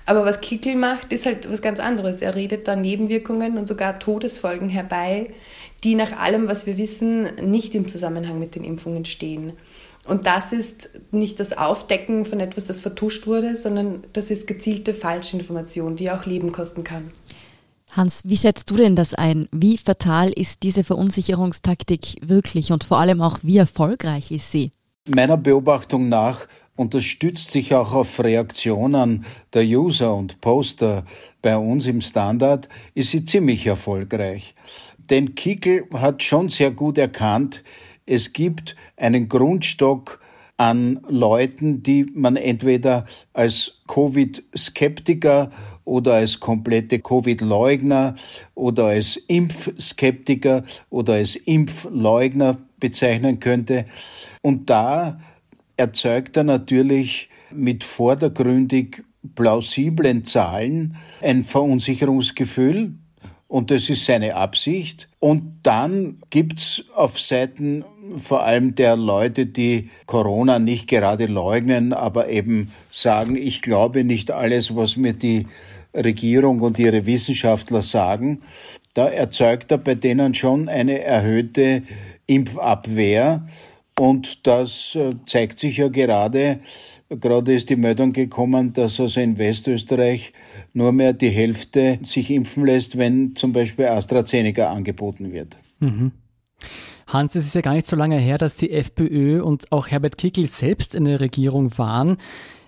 Aber 0.07 0.25
was 0.25 0.41
Kickel 0.41 0.77
macht, 0.77 1.13
ist 1.13 1.27
halt 1.27 1.51
was 1.51 1.63
ganz 1.63 1.81
anderes. 1.81 2.21
Er 2.21 2.35
redet 2.35 2.69
da 2.69 2.77
Nebenwirkungen 2.77 3.57
und 3.57 3.69
sogar 3.69 3.99
Todesfolgen 3.99 4.69
herbei, 4.69 5.33
die 5.83 5.95
nach 5.95 6.19
allem, 6.19 6.47
was 6.47 6.67
wir 6.67 6.77
wissen, 6.77 7.29
nicht 7.43 7.75
im 7.75 7.89
Zusammenhang 7.89 8.39
mit 8.39 8.55
den 8.55 8.65
Impfungen 8.65 9.05
stehen. 9.05 9.55
Und 10.07 10.27
das 10.27 10.53
ist 10.53 10.91
nicht 11.13 11.41
das 11.41 11.57
Aufdecken 11.57 12.27
von 12.27 12.41
etwas, 12.41 12.67
das 12.67 12.83
vertuscht 12.83 13.27
wurde, 13.27 13.57
sondern 13.57 14.05
das 14.13 14.31
ist 14.31 14.47
gezielte 14.47 14.93
Falschinformation, 14.93 15.97
die 15.97 16.11
auch 16.11 16.27
Leben 16.27 16.53
kosten 16.53 16.85
kann. 16.85 17.11
Hans, 17.91 18.23
wie 18.25 18.37
schätzt 18.37 18.71
du 18.71 18.77
denn 18.77 18.97
das 18.97 19.15
ein? 19.15 19.49
Wie 19.53 19.79
fatal 19.79 20.31
ist 20.31 20.63
diese 20.63 20.85
Verunsicherungstaktik 20.85 22.17
wirklich 22.23 22.73
und 22.73 22.85
vor 22.85 22.99
allem 22.99 23.23
auch 23.23 23.39
wie 23.43 23.57
erfolgreich 23.57 24.31
ist 24.31 24.51
sie? 24.51 24.73
Meiner 25.09 25.37
Beobachtung 25.37 26.09
nach 26.09 26.47
unterstützt 26.77 27.51
sich 27.51 27.75
auch 27.75 27.93
auf 27.93 28.21
Reaktionen 28.21 29.25
der 29.53 29.65
User 29.65 30.15
und 30.15 30.41
Poster 30.41 31.05
bei 31.43 31.57
uns 31.57 31.87
im 31.87 32.01
Standard, 32.01 32.69
ist 32.95 33.11
sie 33.11 33.25
ziemlich 33.25 33.67
erfolgreich. 33.67 34.55
Denn 35.11 35.35
Kickel 35.35 35.87
hat 35.93 36.23
schon 36.23 36.49
sehr 36.49 36.71
gut 36.71 36.99
erkannt, 36.99 37.63
es 38.07 38.33
gibt 38.33 38.77
einen 38.97 39.29
Grundstock 39.29 40.21
an 40.57 41.01
Leuten, 41.09 41.83
die 41.83 42.07
man 42.15 42.37
entweder 42.37 43.07
als 43.33 43.81
Covid-Skeptiker 43.89 45.51
oder 45.85 46.15
als 46.15 46.41
komplette 46.41 47.01
Covid-Leugner 47.01 48.15
oder 48.55 48.87
als 48.87 49.17
Impfskeptiker 49.17 50.63
oder 50.91 51.15
als 51.15 51.37
Impfleugner 51.37 52.59
bezeichnen 52.79 53.41
könnte. 53.41 53.87
Und 54.43 54.71
da 54.71 55.19
erzeugt 55.77 56.37
er 56.37 56.45
natürlich 56.45 57.29
mit 57.53 57.85
vordergründig 57.85 59.05
plausiblen 59.35 60.25
Zahlen 60.25 60.97
ein 61.23 61.45
Verunsicherungsgefühl, 61.45 62.95
und 63.47 63.71
das 63.71 63.89
ist 63.89 64.05
seine 64.05 64.35
Absicht. 64.35 65.09
Und 65.21 65.61
dann 65.63 66.19
gibt's 66.31 66.85
auf 66.93 67.21
Seiten 67.21 67.85
vor 68.17 68.43
allem 68.43 68.75
der 68.75 68.97
Leute, 68.97 69.47
die 69.47 69.91
Corona 70.07 70.59
nicht 70.59 70.89
gerade 70.89 71.27
leugnen, 71.27 71.93
aber 71.93 72.29
eben 72.29 72.73
sagen, 72.91 73.37
ich 73.37 73.63
glaube 73.63 74.03
nicht 74.03 74.33
alles, 74.33 74.75
was 74.75 74.97
mir 74.97 75.13
die 75.13 75.47
Regierung 75.95 76.63
und 76.63 76.81
ihre 76.81 77.07
Wissenschaftler 77.07 77.83
sagen. 77.83 78.41
Da 78.93 79.07
erzeugt 79.07 79.71
er 79.71 79.79
bei 79.79 79.95
denen 79.95 80.35
schon 80.35 80.69
eine 80.69 81.03
erhöhte 81.03 81.83
Impfabwehr. 82.27 83.47
Und 83.99 84.47
das 84.47 84.97
äh, 84.97 85.15
zeigt 85.25 85.59
sich 85.59 85.77
ja 85.77 85.89
gerade, 85.89 86.59
gerade 87.09 87.55
ist 87.55 87.71
die 87.71 87.77
Meldung 87.77 88.13
gekommen, 88.13 88.73
dass 88.73 88.99
also 88.99 89.21
in 89.21 89.39
Westösterreich 89.39 90.33
nur 90.73 90.91
mehr 90.93 91.13
die 91.13 91.29
Hälfte 91.29 91.99
sich 92.03 92.31
impfen 92.31 92.65
lässt, 92.65 92.99
wenn 92.99 93.37
zum 93.37 93.53
Beispiel 93.53 93.87
AstraZeneca 93.87 94.73
angeboten 94.73 95.33
wird. 95.33 95.57
Mhm. 95.79 96.11
Hans, 97.07 97.37
es 97.37 97.47
ist 97.47 97.55
ja 97.55 97.61
gar 97.61 97.75
nicht 97.75 97.87
so 97.87 97.95
lange 97.95 98.19
her, 98.19 98.39
dass 98.39 98.57
die 98.57 98.73
FPÖ 98.73 99.43
und 99.43 99.71
auch 99.71 99.89
Herbert 99.89 100.19
Kickl 100.19 100.47
selbst 100.47 100.95
in 100.95 101.05
der 101.05 101.21
Regierung 101.21 101.77
waren. 101.79 102.17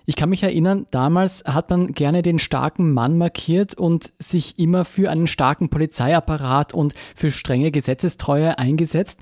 Ich 0.05 0.15
kann 0.15 0.29
mich 0.29 0.43
erinnern, 0.43 0.85
damals 0.89 1.43
hat 1.45 1.69
man 1.69 1.91
gerne 1.91 2.21
den 2.21 2.39
starken 2.39 2.93
Mann 2.93 3.17
markiert 3.17 3.73
und 3.73 4.13
sich 4.19 4.57
immer 4.57 4.85
für 4.85 5.11
einen 5.11 5.27
starken 5.27 5.67
Polizeiapparat 5.67 6.73
und 6.73 6.93
für 7.13 7.29
strenge 7.29 7.71
Gesetzestreue 7.71 8.57
eingesetzt. 8.57 9.19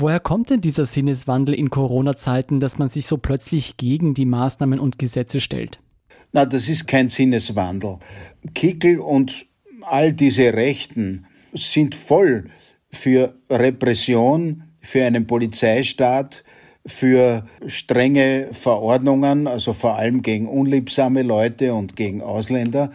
Woher 0.00 0.18
kommt 0.18 0.48
denn 0.48 0.62
dieser 0.62 0.86
Sinneswandel 0.86 1.54
in 1.54 1.68
Corona-Zeiten, 1.68 2.58
dass 2.58 2.78
man 2.78 2.88
sich 2.88 3.04
so 3.04 3.18
plötzlich 3.18 3.76
gegen 3.76 4.14
die 4.14 4.24
Maßnahmen 4.24 4.78
und 4.78 4.98
Gesetze 4.98 5.42
stellt? 5.42 5.78
Na, 6.32 6.46
das 6.46 6.70
ist 6.70 6.86
kein 6.86 7.10
Sinneswandel. 7.10 7.98
Kickel 8.54 8.98
und 8.98 9.44
all 9.82 10.14
diese 10.14 10.54
Rechten 10.54 11.26
sind 11.52 11.94
voll 11.94 12.46
für 12.90 13.34
Repression, 13.50 14.62
für 14.80 15.04
einen 15.04 15.26
Polizeistaat, 15.26 16.44
für 16.86 17.44
strenge 17.66 18.48
Verordnungen, 18.52 19.46
also 19.46 19.74
vor 19.74 19.96
allem 19.96 20.22
gegen 20.22 20.48
unliebsame 20.48 21.22
Leute 21.22 21.74
und 21.74 21.94
gegen 21.94 22.22
Ausländer. 22.22 22.90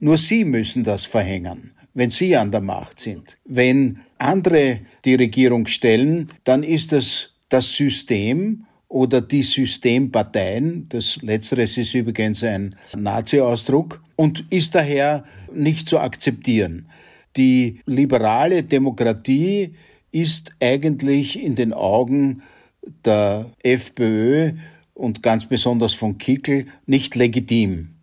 Nur 0.00 0.18
sie 0.18 0.44
müssen 0.44 0.82
das 0.82 1.04
verhängen, 1.04 1.69
wenn 1.94 2.10
sie 2.10 2.36
an 2.36 2.50
der 2.50 2.60
Macht 2.60 3.00
sind. 3.00 3.38
Wenn 3.44 4.00
andere 4.18 4.80
die 5.04 5.14
Regierung 5.14 5.66
stellen, 5.66 6.32
dann 6.44 6.62
ist 6.62 6.92
es 6.92 7.34
das 7.48 7.74
System 7.74 8.66
oder 8.88 9.20
die 9.20 9.42
Systemparteien, 9.42 10.88
das 10.88 11.22
letzteres 11.22 11.76
ist 11.78 11.94
übrigens 11.94 12.42
ein 12.42 12.74
Nazi-Ausdruck, 12.96 14.02
und 14.16 14.44
ist 14.50 14.74
daher 14.74 15.24
nicht 15.54 15.88
zu 15.88 15.98
akzeptieren. 15.98 16.90
Die 17.36 17.80
liberale 17.86 18.62
Demokratie 18.64 19.74
ist 20.12 20.52
eigentlich 20.60 21.42
in 21.42 21.54
den 21.54 21.72
Augen 21.72 22.42
der 23.04 23.50
FPÖ 23.62 24.52
und 24.94 25.22
ganz 25.22 25.46
besonders 25.46 25.94
von 25.94 26.18
Kickel 26.18 26.66
nicht 26.86 27.14
legitim. 27.14 27.94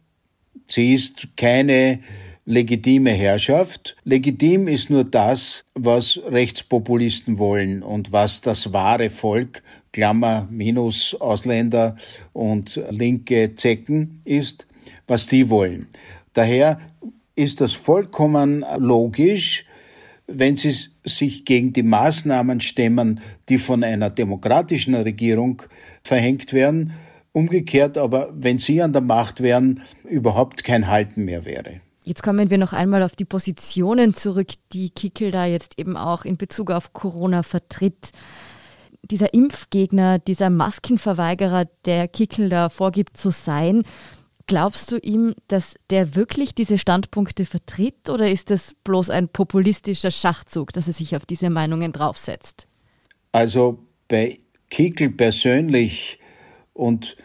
Sie 0.68 0.94
ist 0.94 1.28
keine 1.36 2.00
legitime 2.48 3.12
Herrschaft. 3.12 3.98
Legitim 4.06 4.70
ist 4.70 4.90
nur 4.90 5.04
das, 5.04 5.66
was 5.76 6.18
Rechtspopulisten 6.26 7.40
wollen 7.40 7.84
und 7.84 8.14
was 8.14 8.40
das 8.40 8.72
wahre 8.72 9.10
Volk, 9.10 9.62
Klammer 9.92 10.48
minus 10.50 11.14
Ausländer 11.20 11.98
und 12.32 12.82
linke 12.90 13.56
Zecken 13.56 14.22
ist, 14.24 14.66
was 15.08 15.28
die 15.28 15.50
wollen. 15.50 15.88
Daher 16.34 16.80
ist 17.36 17.60
das 17.60 17.74
vollkommen 17.74 18.64
logisch, 18.78 19.66
wenn 20.28 20.56
sie 20.56 20.74
sich 21.04 21.44
gegen 21.44 21.74
die 21.74 21.84
Maßnahmen 21.84 22.62
stemmen, 22.62 23.20
die 23.50 23.58
von 23.58 23.84
einer 23.84 24.10
demokratischen 24.10 24.96
Regierung 24.96 25.64
verhängt 26.02 26.54
werden, 26.54 26.94
umgekehrt 27.34 27.98
aber, 27.98 28.30
wenn 28.34 28.58
sie 28.58 28.82
an 28.82 28.94
der 28.94 29.02
Macht 29.02 29.42
wären, 29.42 29.82
überhaupt 30.10 30.64
kein 30.64 30.88
Halten 30.88 31.26
mehr 31.26 31.44
wäre. 31.44 31.82
Jetzt 32.08 32.24
kommen 32.24 32.50
wir 32.50 32.58
noch 32.58 32.72
einmal 32.72 33.04
auf 33.04 33.18
die 33.18 33.26
Positionen 33.26 34.14
zurück, 34.14 34.54
die 34.72 34.92
Kickel 34.92 35.30
da 35.30 35.46
jetzt 35.46 35.78
eben 35.78 35.98
auch 35.98 36.24
in 36.24 36.38
Bezug 36.38 36.72
auf 36.72 36.94
Corona 36.94 37.44
vertritt. 37.44 38.12
Dieser 39.12 39.34
Impfgegner, 39.34 40.18
dieser 40.18 40.50
Maskenverweigerer, 40.50 41.66
der 41.84 42.08
Kickel 42.08 42.48
da 42.48 42.70
vorgibt 42.70 43.18
zu 43.18 43.32
sein, 43.32 43.84
Glaubst 44.50 44.94
du 44.94 44.98
ihm, 44.98 45.36
dass 45.50 45.76
der 45.90 46.16
wirklich 46.16 46.56
diese 46.56 46.78
Standpunkte 46.78 47.44
vertritt 47.44 48.10
oder 48.10 48.32
ist 48.32 48.50
das 48.50 48.76
bloß 48.86 49.10
ein 49.10 49.28
populistischer 49.28 50.10
Schachzug, 50.10 50.72
dass 50.72 50.88
er 50.88 50.94
sich 50.94 51.18
auf 51.18 51.26
diese 51.26 51.50
Meinungen 51.50 51.92
draufsetzt? 51.92 52.66
Also 53.34 53.80
bei 54.08 54.40
Kickel 54.70 55.10
persönlich 55.10 56.20
und 56.74 57.18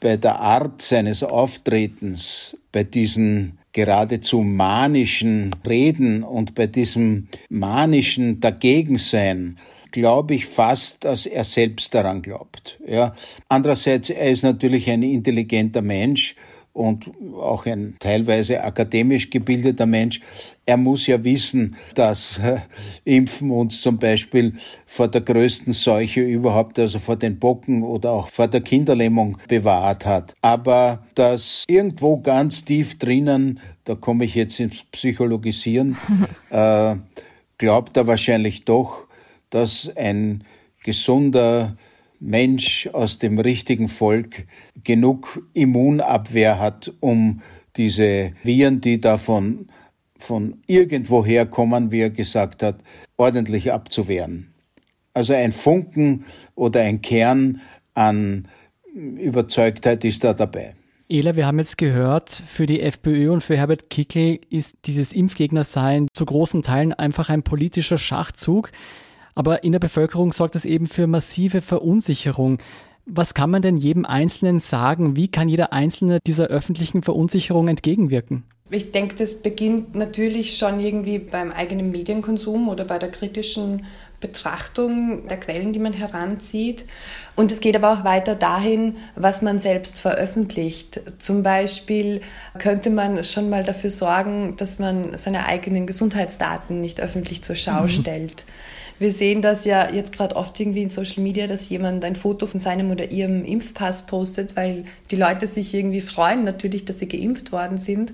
bei 0.00 0.18
der 0.18 0.40
Art 0.40 0.82
seines 0.82 1.22
Auftretens, 1.22 2.54
bei 2.70 2.84
diesen 2.84 3.57
geradezu 3.78 4.40
manischen 4.40 5.54
Reden 5.64 6.24
und 6.24 6.56
bei 6.56 6.66
diesem 6.66 7.28
manischen 7.48 8.40
Dagegensein, 8.40 9.56
glaube 9.92 10.34
ich 10.34 10.46
fast, 10.46 11.04
dass 11.04 11.26
er 11.26 11.44
selbst 11.44 11.94
daran 11.94 12.20
glaubt. 12.20 12.80
Ja. 12.84 13.14
Andererseits, 13.48 14.10
er 14.10 14.32
ist 14.32 14.42
natürlich 14.42 14.90
ein 14.90 15.04
intelligenter 15.04 15.80
Mensch 15.80 16.34
und 16.78 17.10
auch 17.34 17.66
ein 17.66 17.96
teilweise 17.98 18.62
akademisch 18.62 19.30
gebildeter 19.30 19.86
Mensch, 19.86 20.20
er 20.64 20.76
muss 20.76 21.06
ja 21.06 21.22
wissen, 21.24 21.76
dass 21.94 22.38
äh, 22.38 22.58
Impfen 23.04 23.50
uns 23.50 23.80
zum 23.80 23.98
Beispiel 23.98 24.54
vor 24.86 25.08
der 25.08 25.22
größten 25.22 25.72
Seuche 25.72 26.20
überhaupt, 26.20 26.78
also 26.78 26.98
vor 27.00 27.16
den 27.16 27.38
Bocken 27.38 27.82
oder 27.82 28.12
auch 28.12 28.28
vor 28.28 28.46
der 28.46 28.60
Kinderlähmung 28.60 29.38
bewahrt 29.48 30.06
hat. 30.06 30.34
Aber 30.40 31.02
dass 31.14 31.64
irgendwo 31.68 32.18
ganz 32.18 32.64
tief 32.64 32.96
drinnen, 32.96 33.58
da 33.84 33.96
komme 33.96 34.24
ich 34.24 34.36
jetzt 34.36 34.60
ins 34.60 34.84
Psychologisieren, 34.84 35.96
äh, 36.50 36.94
glaubt 37.58 37.96
er 37.96 38.06
wahrscheinlich 38.06 38.64
doch, 38.64 39.08
dass 39.50 39.90
ein 39.96 40.44
gesunder 40.84 41.76
Mensch 42.20 42.88
aus 42.92 43.18
dem 43.18 43.38
richtigen 43.38 43.88
Volk 43.88 44.46
genug 44.84 45.42
Immunabwehr 45.54 46.58
hat, 46.58 46.92
um 47.00 47.40
diese 47.76 48.32
Viren, 48.42 48.80
die 48.80 49.00
davon 49.00 49.68
von 50.18 50.60
irgendwoher 50.66 51.46
kommen, 51.46 51.92
wie 51.92 52.00
er 52.00 52.10
gesagt 52.10 52.62
hat, 52.62 52.82
ordentlich 53.16 53.72
abzuwehren. 53.72 54.52
Also 55.14 55.32
ein 55.32 55.52
Funken 55.52 56.24
oder 56.54 56.80
ein 56.80 57.02
Kern 57.02 57.60
an 57.94 58.48
Überzeugtheit 58.94 60.04
ist 60.04 60.24
da 60.24 60.34
dabei. 60.34 60.74
Ela, 61.10 61.36
wir 61.36 61.46
haben 61.46 61.58
jetzt 61.58 61.78
gehört, 61.78 62.30
für 62.30 62.66
die 62.66 62.80
FPÖ 62.80 63.30
und 63.30 63.42
für 63.42 63.56
Herbert 63.56 63.88
Kickel 63.88 64.40
ist 64.50 64.76
dieses 64.84 65.14
Impfgegnersein 65.14 66.06
zu 66.12 66.26
großen 66.26 66.62
Teilen 66.62 66.92
einfach 66.92 67.30
ein 67.30 67.42
politischer 67.42 67.96
Schachzug. 67.96 68.72
Aber 69.38 69.62
in 69.62 69.70
der 69.70 69.78
Bevölkerung 69.78 70.32
sorgt 70.32 70.56
das 70.56 70.64
eben 70.64 70.88
für 70.88 71.06
massive 71.06 71.60
Verunsicherung. 71.60 72.58
Was 73.06 73.34
kann 73.34 73.50
man 73.50 73.62
denn 73.62 73.76
jedem 73.76 74.04
Einzelnen 74.04 74.58
sagen? 74.58 75.14
Wie 75.14 75.28
kann 75.28 75.48
jeder 75.48 75.72
Einzelne 75.72 76.18
dieser 76.26 76.48
öffentlichen 76.48 77.02
Verunsicherung 77.02 77.68
entgegenwirken? 77.68 78.42
Ich 78.70 78.90
denke, 78.90 79.14
das 79.14 79.40
beginnt 79.40 79.94
natürlich 79.94 80.58
schon 80.58 80.80
irgendwie 80.80 81.20
beim 81.20 81.52
eigenen 81.52 81.92
Medienkonsum 81.92 82.68
oder 82.68 82.84
bei 82.84 82.98
der 82.98 83.12
kritischen 83.12 83.86
Betrachtung 84.18 85.28
der 85.28 85.36
Quellen, 85.36 85.72
die 85.72 85.78
man 85.78 85.92
heranzieht. 85.92 86.84
Und 87.36 87.52
es 87.52 87.60
geht 87.60 87.76
aber 87.76 87.92
auch 87.92 88.04
weiter 88.04 88.34
dahin, 88.34 88.96
was 89.14 89.40
man 89.40 89.60
selbst 89.60 90.00
veröffentlicht. 90.00 91.00
Zum 91.18 91.44
Beispiel 91.44 92.22
könnte 92.58 92.90
man 92.90 93.22
schon 93.22 93.50
mal 93.50 93.62
dafür 93.62 93.90
sorgen, 93.90 94.56
dass 94.56 94.80
man 94.80 95.16
seine 95.16 95.46
eigenen 95.46 95.86
Gesundheitsdaten 95.86 96.80
nicht 96.80 97.00
öffentlich 97.00 97.44
zur 97.44 97.54
Schau 97.54 97.82
mhm. 97.82 97.88
stellt. 97.88 98.44
Wir 98.98 99.12
sehen 99.12 99.42
das 99.42 99.64
ja 99.64 99.92
jetzt 99.92 100.12
gerade 100.12 100.34
oft 100.34 100.58
irgendwie 100.58 100.82
in 100.82 100.90
Social 100.90 101.22
Media, 101.22 101.46
dass 101.46 101.68
jemand 101.68 102.04
ein 102.04 102.16
Foto 102.16 102.46
von 102.46 102.58
seinem 102.58 102.90
oder 102.90 103.10
ihrem 103.10 103.44
Impfpass 103.44 104.06
postet, 104.06 104.56
weil 104.56 104.84
die 105.10 105.16
Leute 105.16 105.46
sich 105.46 105.72
irgendwie 105.72 106.00
freuen 106.00 106.44
natürlich, 106.44 106.84
dass 106.84 106.98
sie 106.98 107.08
geimpft 107.08 107.52
worden 107.52 107.78
sind. 107.78 108.12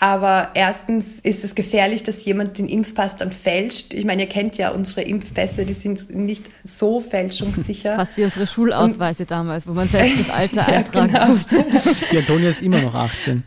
Aber 0.00 0.50
erstens 0.54 1.18
ist 1.20 1.42
es 1.42 1.56
gefährlich, 1.56 2.04
dass 2.04 2.24
jemand 2.24 2.58
den 2.58 2.68
Impfpass 2.68 3.16
dann 3.16 3.32
fälscht. 3.32 3.94
Ich 3.94 4.04
meine, 4.04 4.22
ihr 4.22 4.28
kennt 4.28 4.56
ja 4.56 4.70
unsere 4.70 5.02
Impfpässe, 5.02 5.64
die 5.64 5.72
sind 5.72 6.14
nicht 6.14 6.44
so 6.62 7.00
fälschungssicher. 7.00 7.96
Fast 7.96 8.16
wie 8.16 8.24
unsere 8.24 8.46
Schulausweise 8.46 9.24
Und, 9.24 9.30
damals, 9.30 9.66
wo 9.66 9.72
man 9.72 9.88
selbst 9.88 10.20
das 10.20 10.30
Alter 10.30 10.68
eintragen 10.68 11.12
ja, 11.12 11.24
genau. 11.24 11.34
durfte. 11.34 11.64
Die 12.12 12.18
Antonia 12.18 12.50
ist 12.50 12.62
immer 12.62 12.80
noch 12.80 12.94
18. 12.94 13.42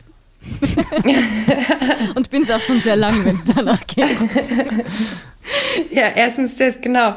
Und 2.14 2.30
bin 2.30 2.42
es 2.42 2.50
auch 2.50 2.60
schon 2.60 2.80
sehr 2.80 2.96
lang, 2.96 3.24
wenn 3.24 3.36
es 3.36 3.54
danach 3.54 3.86
geht. 3.86 4.08
ja, 5.90 6.08
erstens 6.14 6.56
das, 6.56 6.80
genau. 6.80 7.16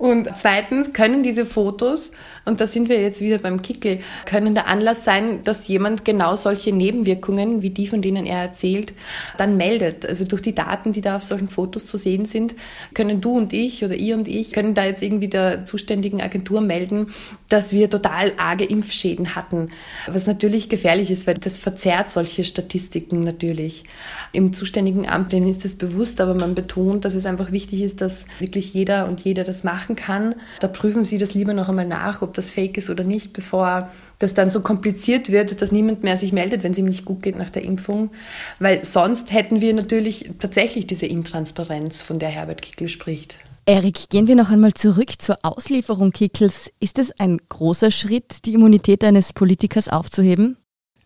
Und 0.00 0.30
zweitens 0.34 0.94
können 0.94 1.22
diese 1.22 1.44
Fotos, 1.44 2.12
und 2.46 2.62
da 2.62 2.66
sind 2.66 2.88
wir 2.88 3.02
jetzt 3.02 3.20
wieder 3.20 3.36
beim 3.36 3.60
Kickel, 3.60 4.00
können 4.24 4.54
der 4.54 4.66
Anlass 4.66 5.04
sein, 5.04 5.44
dass 5.44 5.68
jemand 5.68 6.06
genau 6.06 6.36
solche 6.36 6.72
Nebenwirkungen, 6.72 7.60
wie 7.60 7.68
die, 7.68 7.86
von 7.86 8.00
denen 8.00 8.24
er 8.24 8.38
erzählt, 8.38 8.94
dann 9.36 9.58
meldet. 9.58 10.06
Also 10.06 10.24
durch 10.24 10.40
die 10.40 10.54
Daten, 10.54 10.92
die 10.92 11.02
da 11.02 11.16
auf 11.16 11.22
solchen 11.22 11.48
Fotos 11.48 11.84
zu 11.84 11.98
sehen 11.98 12.24
sind, 12.24 12.54
können 12.94 13.20
du 13.20 13.32
und 13.36 13.52
ich 13.52 13.84
oder 13.84 13.94
ihr 13.94 14.16
und 14.16 14.26
ich, 14.26 14.52
können 14.52 14.72
da 14.72 14.86
jetzt 14.86 15.02
irgendwie 15.02 15.28
der 15.28 15.66
zuständigen 15.66 16.22
Agentur 16.22 16.62
melden, 16.62 17.08
dass 17.50 17.74
wir 17.74 17.90
total 17.90 18.32
arge 18.38 18.64
Impfschäden 18.64 19.34
hatten. 19.34 19.68
Was 20.06 20.26
natürlich 20.26 20.70
gefährlich 20.70 21.10
ist, 21.10 21.26
weil 21.26 21.34
das 21.34 21.58
verzerrt 21.58 22.08
solche 22.08 22.44
Statistiken 22.44 23.20
natürlich. 23.20 23.84
Im 24.32 24.54
zuständigen 24.54 25.06
Amt 25.06 25.32
denen 25.32 25.46
ist 25.46 25.66
das 25.66 25.74
bewusst, 25.74 26.22
aber 26.22 26.32
man 26.32 26.54
betont, 26.54 27.04
dass 27.04 27.14
es 27.14 27.26
einfach 27.26 27.52
wichtig 27.52 27.82
ist, 27.82 28.00
dass 28.00 28.24
wirklich 28.38 28.72
jeder 28.72 29.06
und 29.06 29.20
jeder 29.20 29.44
das 29.44 29.62
machen 29.62 29.89
kann. 29.96 30.34
Da 30.60 30.68
prüfen 30.68 31.04
Sie 31.04 31.18
das 31.18 31.34
lieber 31.34 31.54
noch 31.54 31.68
einmal 31.68 31.86
nach, 31.86 32.22
ob 32.22 32.34
das 32.34 32.50
fake 32.50 32.76
ist 32.76 32.90
oder 32.90 33.04
nicht, 33.04 33.32
bevor 33.32 33.90
das 34.18 34.34
dann 34.34 34.50
so 34.50 34.60
kompliziert 34.60 35.30
wird, 35.30 35.62
dass 35.62 35.72
niemand 35.72 36.02
mehr 36.02 36.16
sich 36.16 36.32
meldet, 36.32 36.62
wenn 36.62 36.72
es 36.72 36.78
ihm 36.78 36.86
nicht 36.86 37.04
gut 37.04 37.22
geht 37.22 37.36
nach 37.36 37.50
der 37.50 37.64
Impfung. 37.64 38.10
Weil 38.58 38.84
sonst 38.84 39.32
hätten 39.32 39.60
wir 39.60 39.74
natürlich 39.74 40.30
tatsächlich 40.38 40.86
diese 40.86 41.06
Intransparenz, 41.06 42.02
von 42.02 42.18
der 42.18 42.28
Herbert 42.28 42.62
Kickel 42.62 42.88
spricht. 42.88 43.38
Erik, 43.66 44.08
gehen 44.08 44.26
wir 44.26 44.36
noch 44.36 44.50
einmal 44.50 44.74
zurück 44.74 45.12
zur 45.18 45.38
Auslieferung 45.42 46.12
Kickels. 46.12 46.70
Ist 46.80 46.98
es 46.98 47.12
ein 47.18 47.38
großer 47.48 47.90
Schritt, 47.90 48.44
die 48.44 48.54
Immunität 48.54 49.04
eines 49.04 49.32
Politikers 49.32 49.88
aufzuheben? 49.88 50.56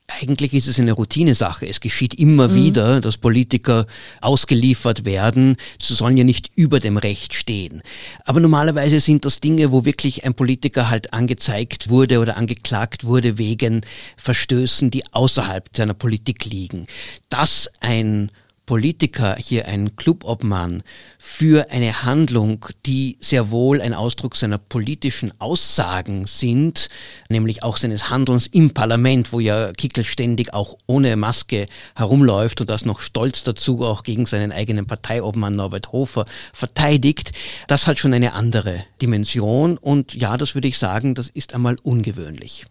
Eigentlich 0.06 0.52
ist 0.52 0.68
es 0.68 0.78
eine 0.78 0.92
Routinesache. 0.92 1.66
Es 1.66 1.80
geschieht 1.80 2.14
immer 2.14 2.48
mhm. 2.48 2.54
wieder, 2.54 3.00
dass 3.00 3.16
Politiker 3.16 3.86
ausgeliefert 4.20 5.06
werden. 5.06 5.56
Sie 5.80 5.94
sollen 5.94 6.18
ja 6.18 6.24
nicht 6.24 6.50
über 6.54 6.78
dem 6.78 6.98
Recht 6.98 7.32
stehen. 7.32 7.82
Aber 8.26 8.40
normalerweise 8.40 9.00
sind 9.00 9.24
das 9.24 9.40
Dinge, 9.40 9.72
wo 9.72 9.86
wirklich 9.86 10.24
ein 10.24 10.34
Politiker 10.34 10.90
halt 10.90 11.14
angezeigt 11.14 11.88
wurde 11.88 12.20
oder 12.20 12.36
angeklagt 12.36 13.04
wurde 13.04 13.38
wegen 13.38 13.80
Verstößen, 14.18 14.90
die 14.90 15.04
außerhalb 15.10 15.74
seiner 15.74 15.94
Politik 15.94 16.44
liegen. 16.44 16.86
Dass 17.30 17.70
ein 17.80 18.30
Politiker 18.66 19.36
hier 19.38 19.66
ein 19.66 19.96
Clubobmann 19.96 20.82
für 21.18 21.70
eine 21.70 22.02
Handlung, 22.02 22.66
die 22.86 23.18
sehr 23.20 23.50
wohl 23.50 23.80
ein 23.80 23.92
Ausdruck 23.92 24.36
seiner 24.36 24.58
politischen 24.58 25.32
Aussagen 25.40 26.26
sind, 26.26 26.88
nämlich 27.28 27.62
auch 27.62 27.76
seines 27.76 28.08
Handelns 28.10 28.46
im 28.46 28.72
Parlament, 28.72 29.32
wo 29.32 29.40
ja 29.40 29.72
Kickel 29.72 30.04
ständig 30.04 30.54
auch 30.54 30.78
ohne 30.86 31.16
Maske 31.16 31.66
herumläuft 31.94 32.60
und 32.60 32.70
das 32.70 32.84
noch 32.84 33.00
stolz 33.00 33.44
dazu 33.44 33.82
auch 33.82 34.02
gegen 34.02 34.24
seinen 34.26 34.52
eigenen 34.52 34.86
Parteiobmann 34.86 35.56
Norbert 35.56 35.92
Hofer 35.92 36.24
verteidigt, 36.52 37.32
das 37.68 37.86
hat 37.86 37.98
schon 37.98 38.14
eine 38.14 38.32
andere 38.32 38.84
Dimension 39.02 39.76
und 39.76 40.14
ja, 40.14 40.36
das 40.36 40.54
würde 40.54 40.68
ich 40.68 40.78
sagen, 40.78 41.14
das 41.14 41.28
ist 41.28 41.54
einmal 41.54 41.76
ungewöhnlich. 41.82 42.66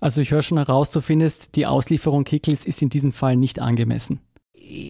Also 0.00 0.20
ich 0.20 0.30
höre 0.30 0.44
schon 0.44 0.58
heraus, 0.58 0.92
du 0.92 1.00
findest, 1.00 1.56
die 1.56 1.66
Auslieferung 1.66 2.22
Kickels 2.22 2.64
ist 2.64 2.82
in 2.82 2.88
diesem 2.88 3.12
Fall 3.12 3.36
nicht 3.36 3.58
angemessen 3.58 4.20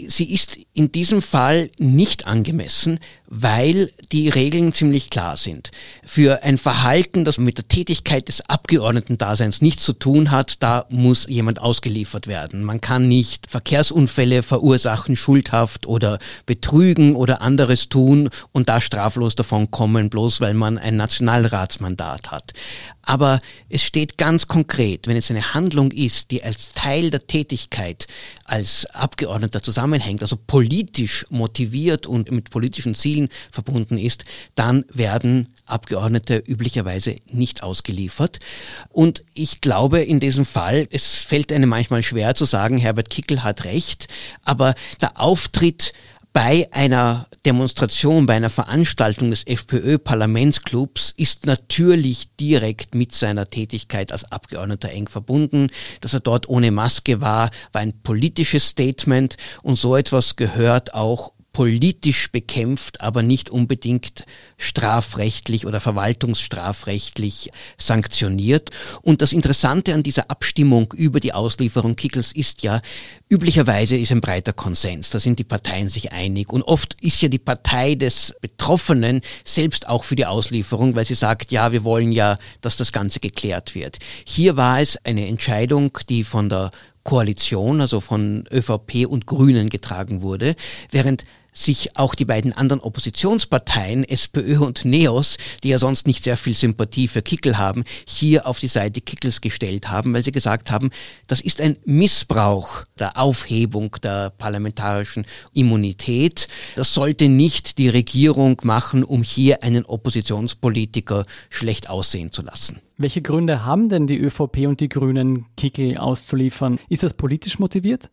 sie 0.09 0.33
ist 0.33 0.59
in 0.75 0.93
diesem 0.93 1.23
Fall 1.23 1.71
nicht 1.79 2.27
angemessen, 2.27 3.01
weil 3.35 3.91
die 4.13 4.29
Regeln 4.29 4.75
ziemlich 4.75 5.09
klar 5.09 5.39
sind. 5.39 5.71
Für 6.05 6.43
ein 6.43 6.59
Verhalten, 6.59 7.25
das 7.25 7.39
mit 7.39 7.57
der 7.57 7.67
Tätigkeit 7.67 8.29
des 8.29 8.43
Abgeordnetendaseins 8.43 9.63
nichts 9.63 9.85
zu 9.85 9.95
tun 9.95 10.31
hat, 10.31 10.63
da 10.63 10.85
muss 10.91 11.27
jemand 11.27 11.59
ausgeliefert 11.59 12.27
werden. 12.27 12.63
Man 12.63 12.83
kann 12.83 13.09
nicht 13.09 13.51
Verkehrsunfälle 13.51 14.43
verursachen, 14.43 15.17
schuldhaft 15.17 15.87
oder 15.87 16.19
betrügen 16.45 17.17
oder 17.17 17.41
anderes 17.41 17.89
tun 17.89 18.29
und 18.53 18.69
da 18.69 18.83
straflos 18.83 19.35
davon 19.35 19.71
kommen, 19.71 20.11
bloß 20.11 20.43
weil 20.43 20.53
man 20.53 20.77
ein 20.77 20.97
Nationalratsmandat 20.97 22.31
hat. 22.31 22.53
Aber 23.01 23.41
es 23.71 23.83
steht 23.83 24.19
ganz 24.19 24.47
konkret, 24.47 25.07
wenn 25.07 25.17
es 25.17 25.31
eine 25.31 25.55
Handlung 25.55 25.91
ist, 25.91 26.31
die 26.31 26.45
als 26.45 26.73
Teil 26.75 27.11
der 27.11 27.27
Tätigkeit 27.27 28.07
als 28.45 28.87
Abgeordneter 28.87 29.62
zusammenhängt, 29.63 30.23
also 30.23 30.37
politisch 30.47 31.25
motiviert 31.31 32.07
und 32.07 32.31
mit 32.31 32.51
politischen 32.51 32.95
Zielen 32.95 33.29
verbunden 33.51 33.99
ist, 33.99 34.25
dann 34.55 34.85
werden 34.93 35.49
Abgeordnete 35.67 36.43
üblicherweise 36.47 37.17
nicht 37.31 37.63
ausgeliefert. 37.63 38.41
Und 38.89 39.25
ich 39.35 39.61
glaube 39.61 40.01
in 40.01 40.21
diesem 40.21 40.45
Fall, 40.45 40.87
es 40.91 41.23
fällt 41.23 41.53
einem 41.53 41.69
manchmal 41.69 42.03
schwer 42.03 42.35
zu 42.35 42.45
sagen, 42.45 42.79
Herbert 42.79 43.11
Kickel 43.11 43.43
hat 43.43 43.65
recht, 43.65 44.09
aber 44.45 44.75
der 45.01 45.21
Auftritt 45.21 45.93
bei 46.33 46.69
einer 46.73 47.27
Demonstration, 47.45 48.27
bei 48.27 48.35
einer 48.35 48.51
Veranstaltung 48.51 49.31
des 49.31 49.47
FPÖ-Parlamentsclubs 49.47 51.13
ist 51.17 51.47
natürlich 51.47 52.35
direkt 52.37 52.95
mit 52.95 53.15
seiner 53.15 53.51
Tätigkeit 53.51 54.13
als 54.13 54.31
Abgeordneter 54.31 54.91
eng 54.91 55.09
verbunden. 55.09 55.69
Dass 56.01 56.15
er 56.15 56.21
dort 56.21 56.49
ohne 56.49 56.71
Maske 56.71 57.21
war, 57.21 57.51
war 57.73 57.83
ein 57.83 58.03
politisches 58.03 58.69
Statement 58.69 59.37
und 59.63 59.77
so 59.77 59.97
etwas 59.97 60.37
gehört 60.37 60.95
auch 60.95 61.33
politisch 61.53 62.33
bekämpft, 62.33 63.01
aber 63.01 63.23
nicht 63.23 63.51
unbedingt 63.51 64.25
strafrechtlich 64.57 65.67
oder 65.67 65.81
verwaltungsstrafrechtlich 65.81 67.51
sanktioniert. 67.77 68.71
Und 69.03 69.21
das 69.21 69.33
Interessante 69.33 69.93
an 69.93 70.03
dieser 70.03 70.31
Abstimmung 70.31 70.93
über 70.97 71.21
die 71.21 71.35
Auslieferung 71.35 71.95
Kickels 71.95 72.33
ist 72.33 72.63
ja, 72.63 72.81
üblicherweise 73.29 73.97
ist 73.97 74.13
ein 74.13 74.23
breiter 74.23 74.55
Konsens. 74.55 75.11
Da 75.11 75.21
sind 75.21 75.39
die 75.39 75.45
Parteien 75.45 75.89
sich 75.89 76.13
einig. 76.13 76.51
Und 76.51 76.63
oft 76.63 76.97
ist 77.03 77.21
ja 77.21 77.29
die 77.29 77.39
Partei 77.39 77.97
des 77.97 78.35
Betroffenen 78.41 79.21
selbst 79.45 79.89
auch 79.89 80.05
für 80.05 80.17
die 80.17 80.27
Auslieferung, 80.27 80.97
weil 80.97 81.05
sie 81.05 81.15
sagt, 81.15 81.53
ja, 81.53 81.73
wir 81.73 81.85
wollen 81.85 82.13
ja, 82.13 82.39
dass 82.63 82.79
das 82.79 82.93
Ganze 82.93 83.21
geklärt 83.21 83.75
wird. 83.75 83.99
Hier 84.25 84.57
war 84.57 84.81
es 84.81 84.97
eine 85.05 85.27
Entscheidung, 85.27 85.99
die 86.09 86.25
von 86.25 86.49
der 86.49 86.71
Koalition, 87.05 87.81
also 87.81 88.01
von 88.01 88.45
ÖVP 88.51 89.07
und 89.07 89.27
Grünen 89.27 89.69
getragen 89.69 90.23
wurde, 90.23 90.55
während 90.91 91.25
sich 91.53 91.97
auch 91.97 92.15
die 92.15 92.25
beiden 92.25 92.53
anderen 92.53 92.81
Oppositionsparteien, 92.81 94.05
SPÖ 94.05 94.59
und 94.59 94.85
NEOS, 94.85 95.37
die 95.63 95.69
ja 95.69 95.79
sonst 95.79 96.07
nicht 96.07 96.25
sehr 96.25 96.37
viel 96.37 96.55
Sympathie 96.55 97.09
für 97.09 97.23
Kickel 97.23 97.59
haben, 97.59 97.85
hier 98.07 98.47
auf 98.47 98.59
die 98.59 98.69
Seite 98.69 99.01
Kickels 99.01 99.41
gestellt 99.41 99.91
haben, 99.91 100.15
weil 100.15 100.25
sie 100.25 100.33
gesagt 100.33 100.71
haben, 100.71 100.91
das 101.27 101.41
ist 101.41 101.61
ein 101.61 101.77
Missbrauch 101.85 102.85
der 102.99 103.19
Aufhebung 103.19 103.97
der 104.03 104.31
parlamentarischen 104.31 105.27
Immunität. 105.53 106.49
Das 106.77 106.95
sollte 106.95 107.29
nicht 107.29 107.79
die 107.79 107.89
Regierung 107.89 108.61
machen, 108.65 109.05
um 109.05 109.23
hier 109.23 109.63
einen 109.63 109.85
Oppositionspolitiker 109.85 111.27
schlecht 111.51 111.91
aussehen 111.91 112.33
zu 112.33 112.43
lassen. 112.43 112.81
Welche 112.97 113.23
Gründe 113.23 113.65
haben 113.65 113.89
denn 113.89 114.07
die 114.07 114.19
ÖVP 114.19 114.67
und 114.67 114.81
die 114.81 114.89
Grünen, 114.89 115.47
Kickel 115.57 115.99
auszuliefern? 115.99 116.79
Ist 116.89 117.03
das 117.03 117.15
politisch 117.15 117.59
motiviert? 117.59 118.11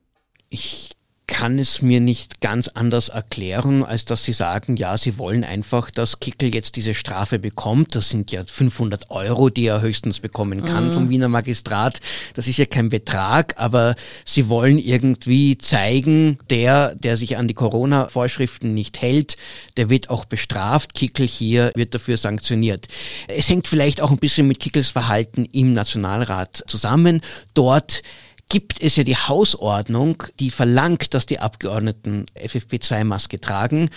Ich 0.50 0.92
kann 1.30 1.60
es 1.60 1.84
mir 1.84 2.00
nicht 2.02 2.42
ganz 2.42 2.70
anders 2.70 3.10
erklären, 3.10 3.84
als 3.84 4.04
dass 4.04 4.24
sie 4.24 4.34
sagen, 4.34 4.78
ja, 4.78 4.98
sie 4.98 5.20
wollen 5.20 5.44
einfach, 5.44 5.92
dass 5.92 6.20
Kickel 6.20 6.54
jetzt 6.56 6.76
diese 6.76 6.96
Strafe 6.96 7.38
bekommt. 7.38 7.94
Das 7.94 8.10
sind 8.10 8.32
ja 8.32 8.44
500 8.44 9.12
Euro, 9.12 9.52
die 9.52 9.68
er 9.68 9.82
höchstens 9.82 10.22
bekommen 10.22 10.66
kann 10.66 10.88
mhm. 10.88 10.92
vom 10.92 11.10
Wiener 11.10 11.28
Magistrat. 11.30 12.02
Das 12.34 12.48
ist 12.48 12.58
ja 12.58 12.66
kein 12.66 12.90
Betrag, 12.90 13.54
aber 13.58 13.96
sie 14.26 14.50
wollen 14.50 14.80
irgendwie 14.80 15.60
zeigen, 15.60 16.40
der, 16.50 16.96
der 16.96 17.16
sich 17.16 17.38
an 17.38 17.48
die 17.48 17.54
Corona-Vorschriften 17.54 18.74
nicht 18.74 19.00
hält, 19.00 19.38
der 19.78 19.92
wird 19.92 20.10
auch 20.10 20.26
bestraft. 20.26 20.96
Kickel 20.96 21.28
hier 21.28 21.72
wird 21.76 21.94
dafür 21.94 22.18
sanktioniert. 22.18 22.88
Es 23.28 23.48
hängt 23.50 23.68
vielleicht 23.68 24.02
auch 24.02 24.10
ein 24.10 24.18
bisschen 24.18 24.48
mit 24.48 24.60
Kickels 24.60 24.90
Verhalten 24.90 25.46
im 25.46 25.74
Nationalrat 25.74 26.64
zusammen. 26.66 27.22
Dort 27.54 28.02
gibt 28.50 28.82
es 28.82 28.96
ja 28.96 29.04
die 29.04 29.16
Hausordnung, 29.16 30.24
die 30.40 30.50
verlangt, 30.50 31.14
dass 31.14 31.28
die 31.28 31.40
Abgeordneten 31.40 32.26
FFP2-Maske 32.36 33.40
tragen. 33.40 33.90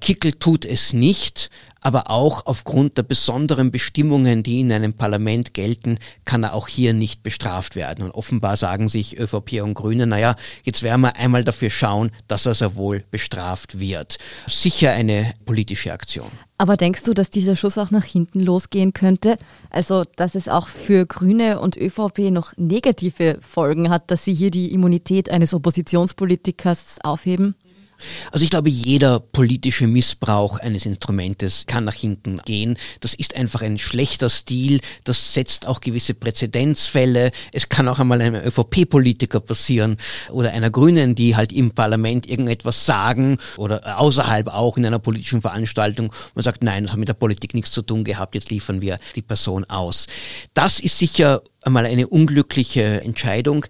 Kickel 0.00 0.32
tut 0.32 0.64
es 0.64 0.92
nicht, 0.92 1.50
aber 1.86 2.10
auch 2.10 2.46
aufgrund 2.46 2.98
der 2.98 3.04
besonderen 3.04 3.70
Bestimmungen, 3.70 4.42
die 4.42 4.58
in 4.58 4.72
einem 4.72 4.94
Parlament 4.94 5.54
gelten, 5.54 5.98
kann 6.24 6.42
er 6.42 6.52
auch 6.54 6.66
hier 6.66 6.92
nicht 6.92 7.22
bestraft 7.22 7.76
werden. 7.76 8.04
Und 8.04 8.10
offenbar 8.10 8.56
sagen 8.56 8.88
sich 8.88 9.16
ÖVP 9.16 9.62
und 9.62 9.74
Grüne, 9.74 10.08
naja, 10.08 10.34
jetzt 10.64 10.82
werden 10.82 11.02
wir 11.02 11.14
einmal 11.14 11.44
dafür 11.44 11.70
schauen, 11.70 12.10
dass 12.26 12.44
er 12.44 12.54
sehr 12.54 12.74
wohl 12.74 13.04
bestraft 13.12 13.78
wird. 13.78 14.18
Sicher 14.48 14.94
eine 14.94 15.34
politische 15.44 15.92
Aktion. 15.92 16.26
Aber 16.58 16.76
denkst 16.76 17.04
du, 17.04 17.14
dass 17.14 17.30
dieser 17.30 17.54
Schuss 17.54 17.78
auch 17.78 17.92
nach 17.92 18.04
hinten 18.04 18.40
losgehen 18.40 18.92
könnte? 18.92 19.36
Also, 19.70 20.02
dass 20.16 20.34
es 20.34 20.48
auch 20.48 20.66
für 20.66 21.06
Grüne 21.06 21.60
und 21.60 21.76
ÖVP 21.76 22.30
noch 22.32 22.56
negative 22.56 23.38
Folgen 23.42 23.90
hat, 23.90 24.10
dass 24.10 24.24
sie 24.24 24.34
hier 24.34 24.50
die 24.50 24.72
Immunität 24.72 25.30
eines 25.30 25.54
Oppositionspolitikers 25.54 26.96
aufheben? 27.04 27.54
Also 28.32 28.44
ich 28.44 28.50
glaube, 28.50 28.68
jeder 28.68 29.20
politische 29.20 29.86
Missbrauch 29.86 30.58
eines 30.58 30.86
Instrumentes 30.86 31.64
kann 31.66 31.84
nach 31.84 31.94
hinten 31.94 32.40
gehen. 32.44 32.76
Das 33.00 33.14
ist 33.14 33.36
einfach 33.36 33.62
ein 33.62 33.78
schlechter 33.78 34.30
Stil. 34.30 34.80
Das 35.04 35.34
setzt 35.34 35.66
auch 35.66 35.80
gewisse 35.80 36.14
Präzedenzfälle. 36.14 37.30
Es 37.52 37.68
kann 37.68 37.88
auch 37.88 37.98
einmal 37.98 38.20
einem 38.20 38.42
ÖVP-Politiker 38.44 39.40
passieren 39.40 39.98
oder 40.30 40.52
einer 40.52 40.70
Grünen, 40.70 41.14
die 41.14 41.36
halt 41.36 41.52
im 41.52 41.70
Parlament 41.70 42.28
irgendetwas 42.28 42.86
sagen 42.86 43.38
oder 43.56 43.98
außerhalb 43.98 44.48
auch 44.48 44.76
in 44.76 44.86
einer 44.86 44.98
politischen 44.98 45.42
Veranstaltung. 45.42 46.12
Man 46.34 46.42
sagt, 46.42 46.62
nein, 46.62 46.84
das 46.84 46.92
hat 46.92 46.98
mit 46.98 47.08
der 47.08 47.14
Politik 47.14 47.54
nichts 47.54 47.72
zu 47.72 47.82
tun 47.82 48.04
gehabt. 48.04 48.34
Jetzt 48.34 48.50
liefern 48.50 48.80
wir 48.80 48.98
die 49.14 49.22
Person 49.22 49.64
aus. 49.64 50.06
Das 50.54 50.80
ist 50.80 50.98
sicher 50.98 51.42
einmal 51.62 51.86
eine 51.86 52.06
unglückliche 52.06 53.02
Entscheidung. 53.02 53.66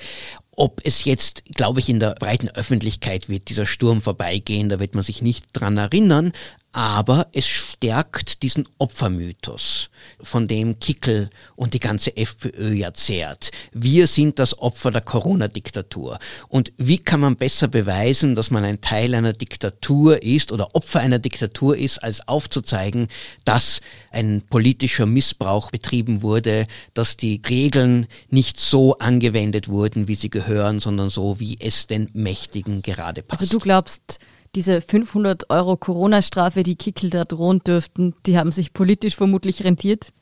Ob 0.56 0.80
es 0.84 1.04
jetzt, 1.04 1.44
glaube 1.54 1.80
ich, 1.80 1.88
in 1.88 2.00
der 2.00 2.14
breiten 2.14 2.48
Öffentlichkeit 2.48 3.28
wird 3.28 3.50
dieser 3.50 3.66
Sturm 3.66 4.00
vorbeigehen, 4.00 4.70
da 4.70 4.80
wird 4.80 4.94
man 4.94 5.04
sich 5.04 5.20
nicht 5.20 5.46
dran 5.52 5.76
erinnern, 5.76 6.32
aber 6.76 7.28
es 7.32 7.46
stärkt 7.46 8.42
diesen 8.42 8.68
Opfermythos, 8.76 9.88
von 10.20 10.46
dem 10.46 10.78
Kickel 10.78 11.30
und 11.56 11.72
die 11.72 11.80
ganze 11.80 12.14
FPÖ 12.18 12.74
ja 12.74 12.92
zehrt. 12.92 13.50
Wir 13.72 14.06
sind 14.06 14.38
das 14.38 14.58
Opfer 14.58 14.90
der 14.90 15.00
Corona-Diktatur. 15.00 16.18
Und 16.48 16.74
wie 16.76 16.98
kann 16.98 17.20
man 17.20 17.36
besser 17.36 17.68
beweisen, 17.68 18.34
dass 18.34 18.50
man 18.50 18.62
ein 18.62 18.82
Teil 18.82 19.14
einer 19.14 19.32
Diktatur 19.32 20.22
ist 20.22 20.52
oder 20.52 20.74
Opfer 20.74 21.00
einer 21.00 21.18
Diktatur 21.18 21.78
ist, 21.78 22.02
als 22.02 22.28
aufzuzeigen, 22.28 23.08
dass 23.46 23.80
ein 24.10 24.42
politischer 24.42 25.06
Missbrauch 25.06 25.70
betrieben 25.70 26.20
wurde, 26.20 26.66
dass 26.92 27.16
die 27.16 27.40
Regeln 27.48 28.06
nicht 28.28 28.60
so 28.60 28.98
angewendet 28.98 29.68
wurden, 29.68 30.08
wie 30.08 30.14
sie 30.14 30.28
gehören, 30.28 30.78
sondern 30.80 31.08
so, 31.08 31.40
wie 31.40 31.56
es 31.58 31.86
den 31.86 32.10
Mächtigen 32.12 32.82
gerade 32.82 33.22
passt. 33.22 33.40
Also 33.40 33.58
du 33.58 33.64
glaubst, 33.64 34.20
diese 34.56 34.80
500 34.80 35.50
Euro 35.50 35.76
Corona-Strafe, 35.76 36.62
die 36.62 36.76
Kickel 36.76 37.10
da 37.10 37.24
drohen 37.24 37.60
dürften, 37.60 38.14
die 38.24 38.38
haben 38.38 38.50
sich 38.50 38.72
politisch 38.72 39.14
vermutlich 39.14 39.62
rentiert? 39.62 40.12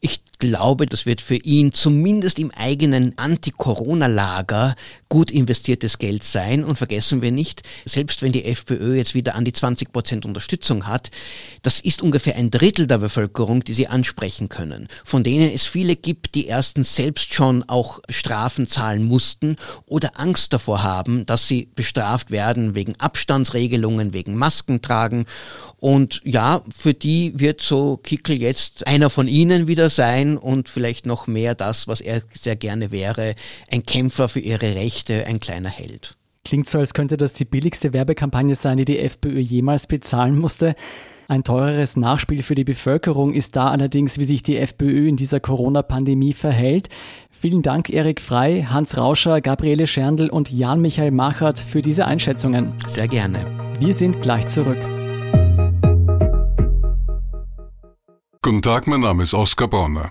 Ich 0.00 0.22
glaube, 0.48 0.86
das 0.86 1.06
wird 1.06 1.20
für 1.20 1.36
ihn 1.36 1.72
zumindest 1.72 2.38
im 2.38 2.50
eigenen 2.50 3.16
Anti-Corona-Lager 3.16 4.76
gut 5.08 5.30
investiertes 5.30 5.98
Geld 5.98 6.22
sein. 6.22 6.64
Und 6.64 6.76
vergessen 6.76 7.22
wir 7.22 7.32
nicht, 7.32 7.62
selbst 7.84 8.22
wenn 8.22 8.32
die 8.32 8.44
FPÖ 8.44 8.96
jetzt 8.96 9.14
wieder 9.14 9.34
an 9.36 9.44
die 9.44 9.52
20 9.52 9.92
Prozent 9.92 10.26
Unterstützung 10.26 10.86
hat, 10.86 11.10
das 11.62 11.80
ist 11.80 12.02
ungefähr 12.02 12.36
ein 12.36 12.50
Drittel 12.50 12.86
der 12.86 12.98
Bevölkerung, 12.98 13.64
die 13.64 13.72
sie 13.72 13.86
ansprechen 13.86 14.48
können. 14.48 14.88
Von 15.04 15.24
denen 15.24 15.50
es 15.50 15.64
viele 15.64 15.96
gibt, 15.96 16.34
die 16.34 16.46
erstens 16.46 16.94
selbst 16.94 17.32
schon 17.32 17.62
auch 17.68 18.00
Strafen 18.08 18.66
zahlen 18.66 19.04
mussten 19.04 19.56
oder 19.86 20.20
Angst 20.20 20.52
davor 20.52 20.82
haben, 20.82 21.24
dass 21.26 21.48
sie 21.48 21.68
bestraft 21.74 22.30
werden 22.30 22.74
wegen 22.74 22.94
Abstandsregelungen, 22.98 24.12
wegen 24.12 24.36
Maskentragen. 24.36 25.26
Und 25.78 26.20
ja, 26.24 26.62
für 26.76 26.94
die 26.94 27.38
wird 27.38 27.60
so 27.60 27.96
Kickel 27.98 28.36
jetzt 28.36 28.86
einer 28.86 29.10
von 29.10 29.28
ihnen 29.28 29.68
wieder 29.68 29.90
sein 29.90 30.33
und 30.36 30.68
vielleicht 30.68 31.06
noch 31.06 31.26
mehr 31.26 31.54
das, 31.54 31.88
was 31.88 32.00
er 32.00 32.22
sehr 32.32 32.56
gerne 32.56 32.90
wäre, 32.90 33.34
ein 33.70 33.84
Kämpfer 33.84 34.28
für 34.28 34.40
ihre 34.40 34.74
Rechte, 34.74 35.26
ein 35.26 35.40
kleiner 35.40 35.70
Held. 35.70 36.16
Klingt 36.44 36.68
so, 36.68 36.78
als 36.78 36.92
könnte 36.92 37.16
das 37.16 37.32
die 37.32 37.46
billigste 37.46 37.92
Werbekampagne 37.92 38.54
sein, 38.54 38.76
die 38.76 38.84
die 38.84 38.98
FPÖ 38.98 39.38
jemals 39.38 39.86
bezahlen 39.86 40.38
musste. 40.38 40.74
Ein 41.26 41.42
teureres 41.42 41.96
Nachspiel 41.96 42.42
für 42.42 42.54
die 42.54 42.64
Bevölkerung 42.64 43.32
ist 43.32 43.56
da 43.56 43.70
allerdings, 43.70 44.18
wie 44.18 44.26
sich 44.26 44.42
die 44.42 44.58
FPÖ 44.58 45.08
in 45.08 45.16
dieser 45.16 45.40
Corona-Pandemie 45.40 46.34
verhält. 46.34 46.90
Vielen 47.30 47.62
Dank, 47.62 47.88
Erik 47.88 48.20
Frei, 48.20 48.66
Hans 48.68 48.98
Rauscher, 48.98 49.40
Gabriele 49.40 49.86
Scherndl 49.86 50.28
und 50.28 50.50
Jan-Michael 50.50 51.12
Machert 51.12 51.58
für 51.58 51.80
diese 51.80 52.04
Einschätzungen. 52.04 52.74
Sehr 52.86 53.08
gerne. 53.08 53.44
Wir 53.80 53.94
sind 53.94 54.20
gleich 54.20 54.48
zurück. 54.48 54.78
Guten 58.42 58.60
Tag, 58.60 58.86
mein 58.86 59.00
Name 59.00 59.22
ist 59.22 59.32
Oskar 59.32 59.68
Bronner. 59.68 60.10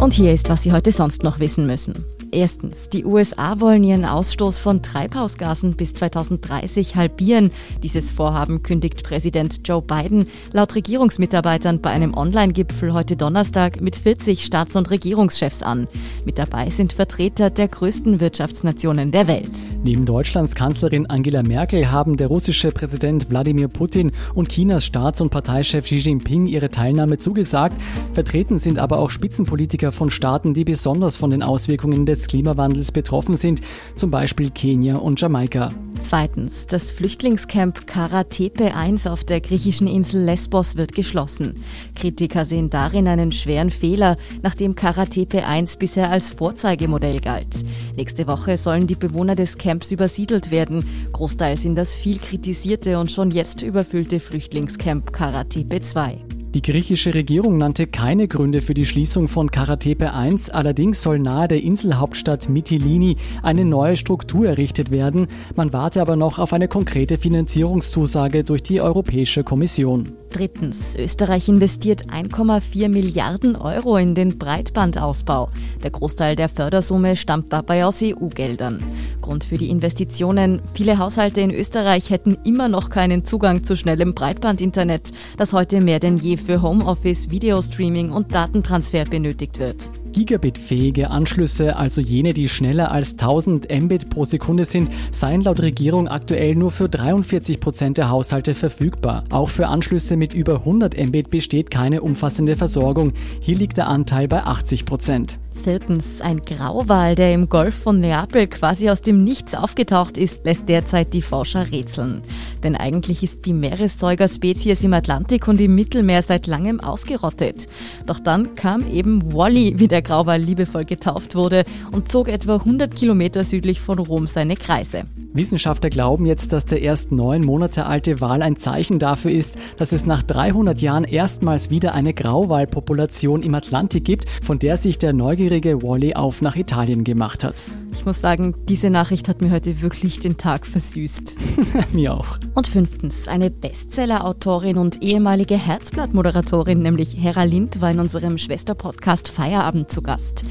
Und 0.00 0.12
hier 0.12 0.32
ist, 0.32 0.48
was 0.48 0.62
Sie 0.62 0.72
heute 0.72 0.92
sonst 0.92 1.22
noch 1.22 1.38
wissen 1.38 1.66
müssen. 1.66 2.04
Erstens, 2.32 2.88
die 2.88 3.04
USA 3.04 3.60
wollen 3.60 3.84
ihren 3.84 4.04
Ausstoß 4.04 4.58
von 4.58 4.82
Treibhausgasen 4.82 5.74
bis 5.74 5.94
2030 5.94 6.96
halbieren. 6.96 7.50
Dieses 7.82 8.10
Vorhaben 8.10 8.62
kündigt 8.62 9.04
Präsident 9.04 9.60
Joe 9.66 9.80
Biden 9.80 10.26
laut 10.52 10.74
Regierungsmitarbeitern 10.74 11.80
bei 11.80 11.90
einem 11.90 12.14
Online-Gipfel 12.14 12.92
heute 12.92 13.16
Donnerstag 13.16 13.80
mit 13.80 13.96
40 13.96 14.44
Staats- 14.44 14.76
und 14.76 14.90
Regierungschefs 14.90 15.62
an. 15.62 15.86
Mit 16.24 16.38
dabei 16.38 16.68
sind 16.70 16.92
Vertreter 16.92 17.48
der 17.48 17.68
größten 17.68 18.20
Wirtschaftsnationen 18.20 19.12
der 19.12 19.28
Welt. 19.28 19.52
Neben 19.84 20.04
Deutschlands 20.04 20.54
Kanzlerin 20.54 21.06
Angela 21.06 21.42
Merkel 21.42 21.90
haben 21.90 22.16
der 22.16 22.26
russische 22.26 22.72
Präsident 22.72 23.30
Wladimir 23.30 23.68
Putin 23.68 24.10
und 24.34 24.48
Chinas 24.48 24.84
Staats- 24.84 25.20
und 25.20 25.30
Parteichef 25.30 25.84
Xi 25.84 25.98
Jinping 25.98 26.46
ihre 26.46 26.70
Teilnahme 26.70 27.18
zugesagt. 27.18 27.80
Vertreten 28.12 28.58
sind 28.58 28.78
aber 28.78 28.98
auch 28.98 29.10
Spitzenpolitiker 29.10 29.75
von 29.92 30.10
Staaten, 30.10 30.54
die 30.54 30.64
besonders 30.64 31.16
von 31.16 31.30
den 31.30 31.42
Auswirkungen 31.42 32.06
des 32.06 32.26
Klimawandels 32.26 32.92
betroffen 32.92 33.36
sind, 33.36 33.60
zum 33.94 34.10
Beispiel 34.10 34.50
Kenia 34.50 34.96
und 34.96 35.20
Jamaika. 35.20 35.72
Zweitens, 35.98 36.66
das 36.66 36.92
Flüchtlingscamp 36.92 37.86
Karatepe 37.86 38.74
1 38.74 39.06
auf 39.06 39.24
der 39.24 39.40
griechischen 39.40 39.86
Insel 39.86 40.22
Lesbos 40.22 40.76
wird 40.76 40.94
geschlossen. 40.94 41.54
Kritiker 41.94 42.44
sehen 42.44 42.70
darin 42.70 43.08
einen 43.08 43.32
schweren 43.32 43.70
Fehler, 43.70 44.16
nachdem 44.42 44.74
Karatepe 44.74 45.44
1 45.44 45.76
bisher 45.76 46.10
als 46.10 46.32
Vorzeigemodell 46.32 47.20
galt. 47.20 47.64
Nächste 47.96 48.26
Woche 48.26 48.56
sollen 48.56 48.86
die 48.86 48.94
Bewohner 48.94 49.34
des 49.34 49.58
Camps 49.58 49.90
übersiedelt 49.90 50.50
werden, 50.50 50.86
großteils 51.12 51.64
in 51.64 51.74
das 51.74 51.94
viel 51.96 52.18
kritisierte 52.18 52.98
und 52.98 53.10
schon 53.10 53.30
jetzt 53.30 53.62
überfüllte 53.62 54.20
Flüchtlingscamp 54.20 55.12
Karatepe 55.12 55.80
2. 55.80 56.35
Die 56.56 56.62
griechische 56.62 57.12
Regierung 57.12 57.58
nannte 57.58 57.86
keine 57.86 58.28
Gründe 58.28 58.62
für 58.62 58.72
die 58.72 58.86
Schließung 58.86 59.28
von 59.28 59.50
Karatepe 59.50 60.14
1, 60.14 60.48
allerdings 60.48 61.02
soll 61.02 61.18
nahe 61.18 61.48
der 61.48 61.62
Inselhauptstadt 61.62 62.48
Mytilini 62.48 63.16
eine 63.42 63.66
neue 63.66 63.94
Struktur 63.94 64.46
errichtet 64.46 64.90
werden. 64.90 65.26
Man 65.54 65.74
warte 65.74 66.00
aber 66.00 66.16
noch 66.16 66.38
auf 66.38 66.54
eine 66.54 66.66
konkrete 66.66 67.18
Finanzierungszusage 67.18 68.42
durch 68.42 68.62
die 68.62 68.80
Europäische 68.80 69.44
Kommission. 69.44 70.12
Drittens, 70.30 70.96
Österreich 70.96 71.48
investiert 71.48 72.10
1,4 72.10 72.88
Milliarden 72.88 73.56
Euro 73.56 73.96
in 73.96 74.14
den 74.14 74.38
Breitbandausbau. 74.38 75.48
Der 75.82 75.90
Großteil 75.90 76.36
der 76.36 76.48
Fördersumme 76.48 77.16
stammt 77.16 77.52
dabei 77.52 77.86
aus 77.86 78.02
EU-Geldern. 78.02 78.84
Grund 79.22 79.44
für 79.44 79.56
die 79.56 79.70
Investitionen, 79.70 80.60
viele 80.74 80.98
Haushalte 80.98 81.40
in 81.40 81.50
Österreich 81.50 82.10
hätten 82.10 82.36
immer 82.44 82.68
noch 82.68 82.90
keinen 82.90 83.24
Zugang 83.24 83.64
zu 83.64 83.76
schnellem 83.76 84.14
Breitbandinternet, 84.14 85.12
das 85.38 85.52
heute 85.52 85.80
mehr 85.80 86.00
denn 86.00 86.18
je 86.18 86.36
für 86.46 86.62
Homeoffice, 86.62 87.28
Videostreaming 87.28 88.12
und 88.12 88.32
Datentransfer 88.32 89.04
benötigt 89.04 89.58
wird. 89.58 89.90
Gigabit-fähige 90.16 91.10
Anschlüsse, 91.10 91.76
also 91.76 92.00
jene, 92.00 92.32
die 92.32 92.48
schneller 92.48 92.90
als 92.90 93.12
1000 93.12 93.68
Mbit 93.70 94.08
pro 94.08 94.24
Sekunde 94.24 94.64
sind, 94.64 94.88
seien 95.12 95.42
laut 95.42 95.60
Regierung 95.60 96.08
aktuell 96.08 96.54
nur 96.54 96.70
für 96.70 96.88
43 96.88 97.60
Prozent 97.60 97.98
der 97.98 98.08
Haushalte 98.08 98.54
verfügbar. 98.54 99.24
Auch 99.28 99.50
für 99.50 99.66
Anschlüsse 99.66 100.16
mit 100.16 100.32
über 100.32 100.60
100 100.60 100.96
Mbit 100.96 101.28
besteht 101.28 101.70
keine 101.70 102.00
umfassende 102.00 102.56
Versorgung. 102.56 103.12
Hier 103.40 103.56
liegt 103.56 103.76
der 103.76 103.88
Anteil 103.88 104.26
bei 104.26 104.42
80 104.42 104.86
Prozent. 104.86 105.38
Viertens, 105.56 106.20
ein 106.20 106.42
Grauwal, 106.42 107.14
der 107.14 107.32
im 107.32 107.48
Golf 107.48 107.74
von 107.74 107.98
Neapel 107.98 108.46
quasi 108.46 108.90
aus 108.90 109.00
dem 109.00 109.24
Nichts 109.24 109.54
aufgetaucht 109.54 110.18
ist, 110.18 110.44
lässt 110.44 110.68
derzeit 110.68 111.14
die 111.14 111.22
Forscher 111.22 111.72
rätseln. 111.72 112.22
Denn 112.62 112.76
eigentlich 112.76 113.22
ist 113.22 113.46
die 113.46 113.52
Meeressäugerspezies 113.52 114.82
im 114.82 114.92
Atlantik 114.92 115.48
und 115.48 115.60
im 115.60 115.74
Mittelmeer 115.74 116.22
seit 116.22 116.46
langem 116.46 116.80
ausgerottet. 116.80 117.66
Doch 118.06 118.20
dann 118.20 118.54
kam 118.54 118.88
eben 118.88 119.32
Wally, 119.34 119.74
wie 119.78 119.88
Grauwal 120.06 120.40
liebevoll 120.40 120.84
getauft 120.84 121.34
wurde, 121.34 121.64
und 121.92 122.10
zog 122.10 122.28
etwa 122.28 122.56
100 122.56 122.94
Kilometer 122.94 123.44
südlich 123.44 123.80
von 123.80 123.98
Rom 123.98 124.26
seine 124.26 124.56
Kreise. 124.56 125.04
Wissenschaftler 125.36 125.90
glauben 125.90 126.24
jetzt, 126.24 126.52
dass 126.52 126.64
der 126.64 126.80
erst 126.80 127.12
neun 127.12 127.42
Monate 127.42 127.86
alte 127.86 128.20
Wal 128.20 128.42
ein 128.42 128.56
Zeichen 128.56 128.98
dafür 128.98 129.30
ist, 129.30 129.56
dass 129.76 129.92
es 129.92 130.06
nach 130.06 130.22
300 130.22 130.80
Jahren 130.80 131.04
erstmals 131.04 131.70
wieder 131.70 131.94
eine 131.94 132.14
Grauwalpopulation 132.14 133.42
im 133.42 133.54
Atlantik 133.54 134.04
gibt, 134.04 134.26
von 134.42 134.58
der 134.58 134.76
sich 134.76 134.98
der 134.98 135.12
neugierige 135.12 135.82
Wally 135.82 136.14
auf 136.14 136.40
nach 136.40 136.56
Italien 136.56 137.04
gemacht 137.04 137.44
hat. 137.44 137.56
Ich 137.92 138.04
muss 138.04 138.20
sagen, 138.20 138.54
diese 138.68 138.90
Nachricht 138.90 139.28
hat 139.28 139.40
mir 139.40 139.50
heute 139.50 139.80
wirklich 139.80 140.20
den 140.20 140.36
Tag 140.36 140.66
versüßt. 140.66 141.36
mir 141.92 142.14
auch. 142.14 142.38
Und 142.54 142.68
fünftens, 142.68 143.26
eine 143.26 143.50
Bestseller-Autorin 143.50 144.76
und 144.76 145.02
ehemalige 145.02 145.56
Herzblatt-Moderatorin, 145.56 146.80
nämlich 146.80 147.16
Hera 147.16 147.44
Lind, 147.44 147.80
war 147.80 147.90
in 147.90 148.00
unserem 148.00 148.36
Schwesterpodcast 148.38 149.28
Feierabend 149.28 149.85
zu 149.88 150.02
Gast. 150.02 150.44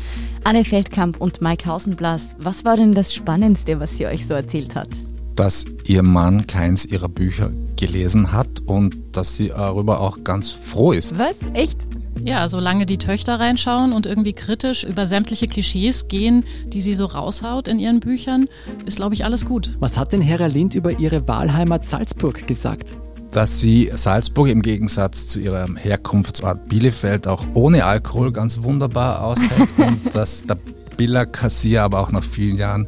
Anne 0.44 0.64
Feldkamp 0.64 1.20
und 1.22 1.42
Mike 1.42 1.66
Hausenblas, 1.66 2.36
was 2.40 2.66
war 2.66 2.78
denn 2.78 2.94
das 2.94 3.14
Spannendste, 3.14 3.80
was 3.80 3.98
sie 3.98 4.08
euch 4.08 4.28
so 4.28 4.34
erzählt 4.34 4.76
hat? 4.76 4.90
Dass 5.36 5.66
ihr 5.86 6.04
Mann 6.04 6.48
keins 6.48 6.86
ihrer 6.86 7.10
Bücher 7.10 7.52
gelesen 7.76 8.32
hat 8.32 8.62
und 8.66 8.96
dass 9.12 9.36
sie 9.36 9.50
darüber 9.50 10.00
auch 10.00 10.24
ganz 10.24 10.52
froh 10.52 10.92
ist. 10.92 11.18
Was? 11.18 11.38
Echt? 11.54 11.78
Ja, 12.24 12.48
solange 12.50 12.86
die 12.86 12.98
Töchter 12.98 13.40
reinschauen 13.40 13.94
und 13.94 14.06
irgendwie 14.06 14.34
kritisch 14.34 14.84
über 14.84 15.08
sämtliche 15.08 15.46
Klischees 15.46 16.08
gehen, 16.08 16.44
die 16.68 16.82
sie 16.82 16.96
so 16.96 17.06
raushaut 17.06 17.68
in 17.68 17.78
ihren 17.78 18.00
Büchern, 18.00 18.48
ist, 18.86 18.96
glaube 18.96 19.14
ich, 19.14 19.26
alles 19.26 19.46
gut. 19.46 19.78
Was 19.80 19.98
hat 19.98 20.14
denn 20.14 20.22
Hera 20.22 20.48
Lind 20.48 20.74
über 20.74 21.00
ihre 21.00 21.28
Wahlheimat 21.28 21.84
Salzburg 21.84 22.48
gesagt? 22.48 22.96
Dass 23.36 23.60
sie 23.60 23.92
Salzburg 23.94 24.48
im 24.48 24.62
Gegensatz 24.62 25.28
zu 25.28 25.42
ihrem 25.42 25.76
Herkunftsort 25.76 26.70
Bielefeld 26.70 27.28
auch 27.28 27.46
ohne 27.54 27.84
Alkohol 27.84 28.32
ganz 28.32 28.64
wunderbar 28.64 29.26
aushält 29.26 29.74
und 29.78 30.16
dass 30.16 30.46
der 30.46 30.58
Billa 30.96 31.26
Kassier 31.26 31.84
aber 31.84 32.00
auch 32.00 32.14
nach 32.14 32.24
vielen 32.24 32.56
Jahren 32.56 32.88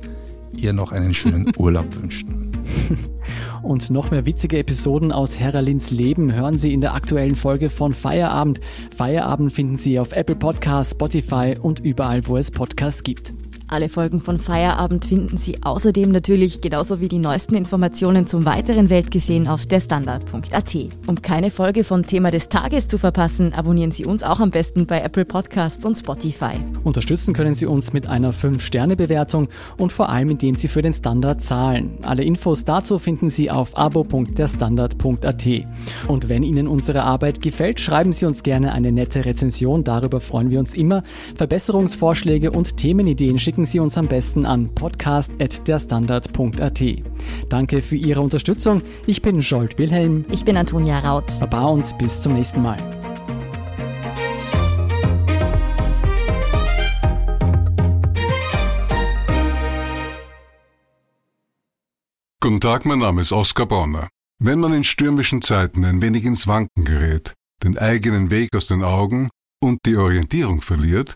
ihr 0.55 0.71
noch 0.71 0.93
einen 0.93 1.13
schönen 1.13 1.51
Urlaub 1.57 1.93
wünscht. 2.01 2.25
Und 3.61 3.89
noch 3.89 4.11
mehr 4.11 4.25
witzige 4.25 4.59
Episoden 4.59 5.11
aus 5.11 5.37
Heralins 5.37 5.91
Leben 5.91 6.33
hören 6.33 6.57
Sie 6.57 6.71
in 6.71 6.79
der 6.79 6.93
aktuellen 6.93 7.35
Folge 7.35 7.69
von 7.69 7.93
Feierabend. 7.93 8.61
Feierabend 8.95 9.51
finden 9.51 9.75
Sie 9.75 9.99
auf 9.99 10.13
Apple 10.13 10.37
Podcasts, 10.37 10.93
Spotify 10.93 11.57
und 11.61 11.81
überall, 11.81 12.25
wo 12.27 12.37
es 12.37 12.51
Podcasts 12.51 13.03
gibt. 13.03 13.33
Alle 13.69 13.89
Folgen 13.89 14.21
von 14.21 14.39
Feierabend 14.39 15.03
finden 15.03 15.35
Sie 15.35 15.61
außerdem 15.61 16.09
natürlich 16.09 16.61
genauso 16.61 17.01
wie 17.01 17.09
die 17.09 17.17
neuesten 17.17 17.53
Informationen 17.55 18.25
zum 18.25 18.45
weiteren 18.45 18.89
Weltgeschehen 18.89 19.45
auf 19.45 19.65
derstandard.at. 19.65 20.75
Um 21.05 21.21
keine 21.21 21.51
Folge 21.51 21.83
von 21.83 22.05
Thema 22.05 22.31
des 22.31 22.47
Tages 22.47 22.87
zu 22.87 22.97
verpassen, 22.97 23.51
abonnieren 23.51 23.91
Sie 23.91 24.05
uns 24.05 24.23
auch 24.23 24.39
am 24.39 24.51
besten 24.51 24.85
bei 24.85 25.01
Apple 25.01 25.25
Podcasts 25.25 25.85
und 25.85 25.97
Spotify. 25.97 26.53
Unterstützen 26.85 27.33
können 27.33 27.55
Sie 27.55 27.65
uns 27.65 27.91
mit 27.91 28.07
einer 28.07 28.33
5-Sterne-Bewertung 28.33 29.49
und 29.77 29.91
vor 29.91 30.07
allem 30.07 30.29
indem 30.29 30.55
Sie 30.55 30.69
für 30.69 30.81
den 30.81 30.93
Standard 30.93 31.41
zahlen. 31.41 31.97
Alle 32.03 32.23
Infos 32.23 32.63
dazu 32.63 32.99
finden 32.99 33.29
Sie 33.29 33.51
auf 33.51 33.77
abo.derstandard.at. 33.77 35.47
Und 36.07 36.29
wenn 36.29 36.43
Ihnen 36.43 36.69
unsere 36.69 37.03
Arbeit 37.03 37.41
gefällt, 37.41 37.81
schreiben 37.81 38.13
Sie 38.13 38.25
uns 38.25 38.43
gerne 38.43 38.71
eine 38.71 38.93
nette 38.93 39.25
Rezension. 39.25 39.83
Darüber 39.83 40.21
freuen 40.21 40.51
wir 40.51 40.59
uns 40.59 40.73
immer. 40.73 41.03
Verbesserungsvorschläge 41.35 42.51
und 42.51 42.77
Themenideen 42.77 43.39
schicken 43.57 43.65
Sie 43.65 43.79
uns 43.79 43.97
am 43.97 44.07
besten 44.07 44.45
an 44.45 44.69
podcast.derstandard.at. 44.75 46.83
Danke 47.49 47.81
für 47.81 47.95
Ihre 47.95 48.21
Unterstützung. 48.21 48.83
Ich 49.07 49.23
bin 49.23 49.41
Scholt 49.41 49.79
Wilhelm. 49.79 50.25
Ich 50.29 50.45
bin 50.45 50.57
Antonia 50.57 50.99
Raut. 50.99 51.25
Baba 51.39 51.65
und 51.65 51.97
bis 51.97 52.21
zum 52.21 52.33
nächsten 52.33 52.61
Mal. 52.61 52.77
Guten 62.39 62.61
Tag, 62.61 62.85
mein 62.85 62.99
Name 62.99 63.21
ist 63.21 63.31
Oskar 63.31 63.65
Bonner. 63.65 64.07
Wenn 64.37 64.59
man 64.59 64.73
in 64.73 64.83
stürmischen 64.83 65.41
Zeiten 65.41 65.83
ein 65.83 66.03
wenig 66.03 66.25
ins 66.25 66.45
Wanken 66.45 66.85
gerät, 66.85 67.33
den 67.63 67.79
eigenen 67.79 68.29
Weg 68.29 68.55
aus 68.55 68.67
den 68.67 68.83
Augen 68.83 69.31
und 69.59 69.79
die 69.87 69.97
Orientierung 69.97 70.61
verliert, 70.61 71.15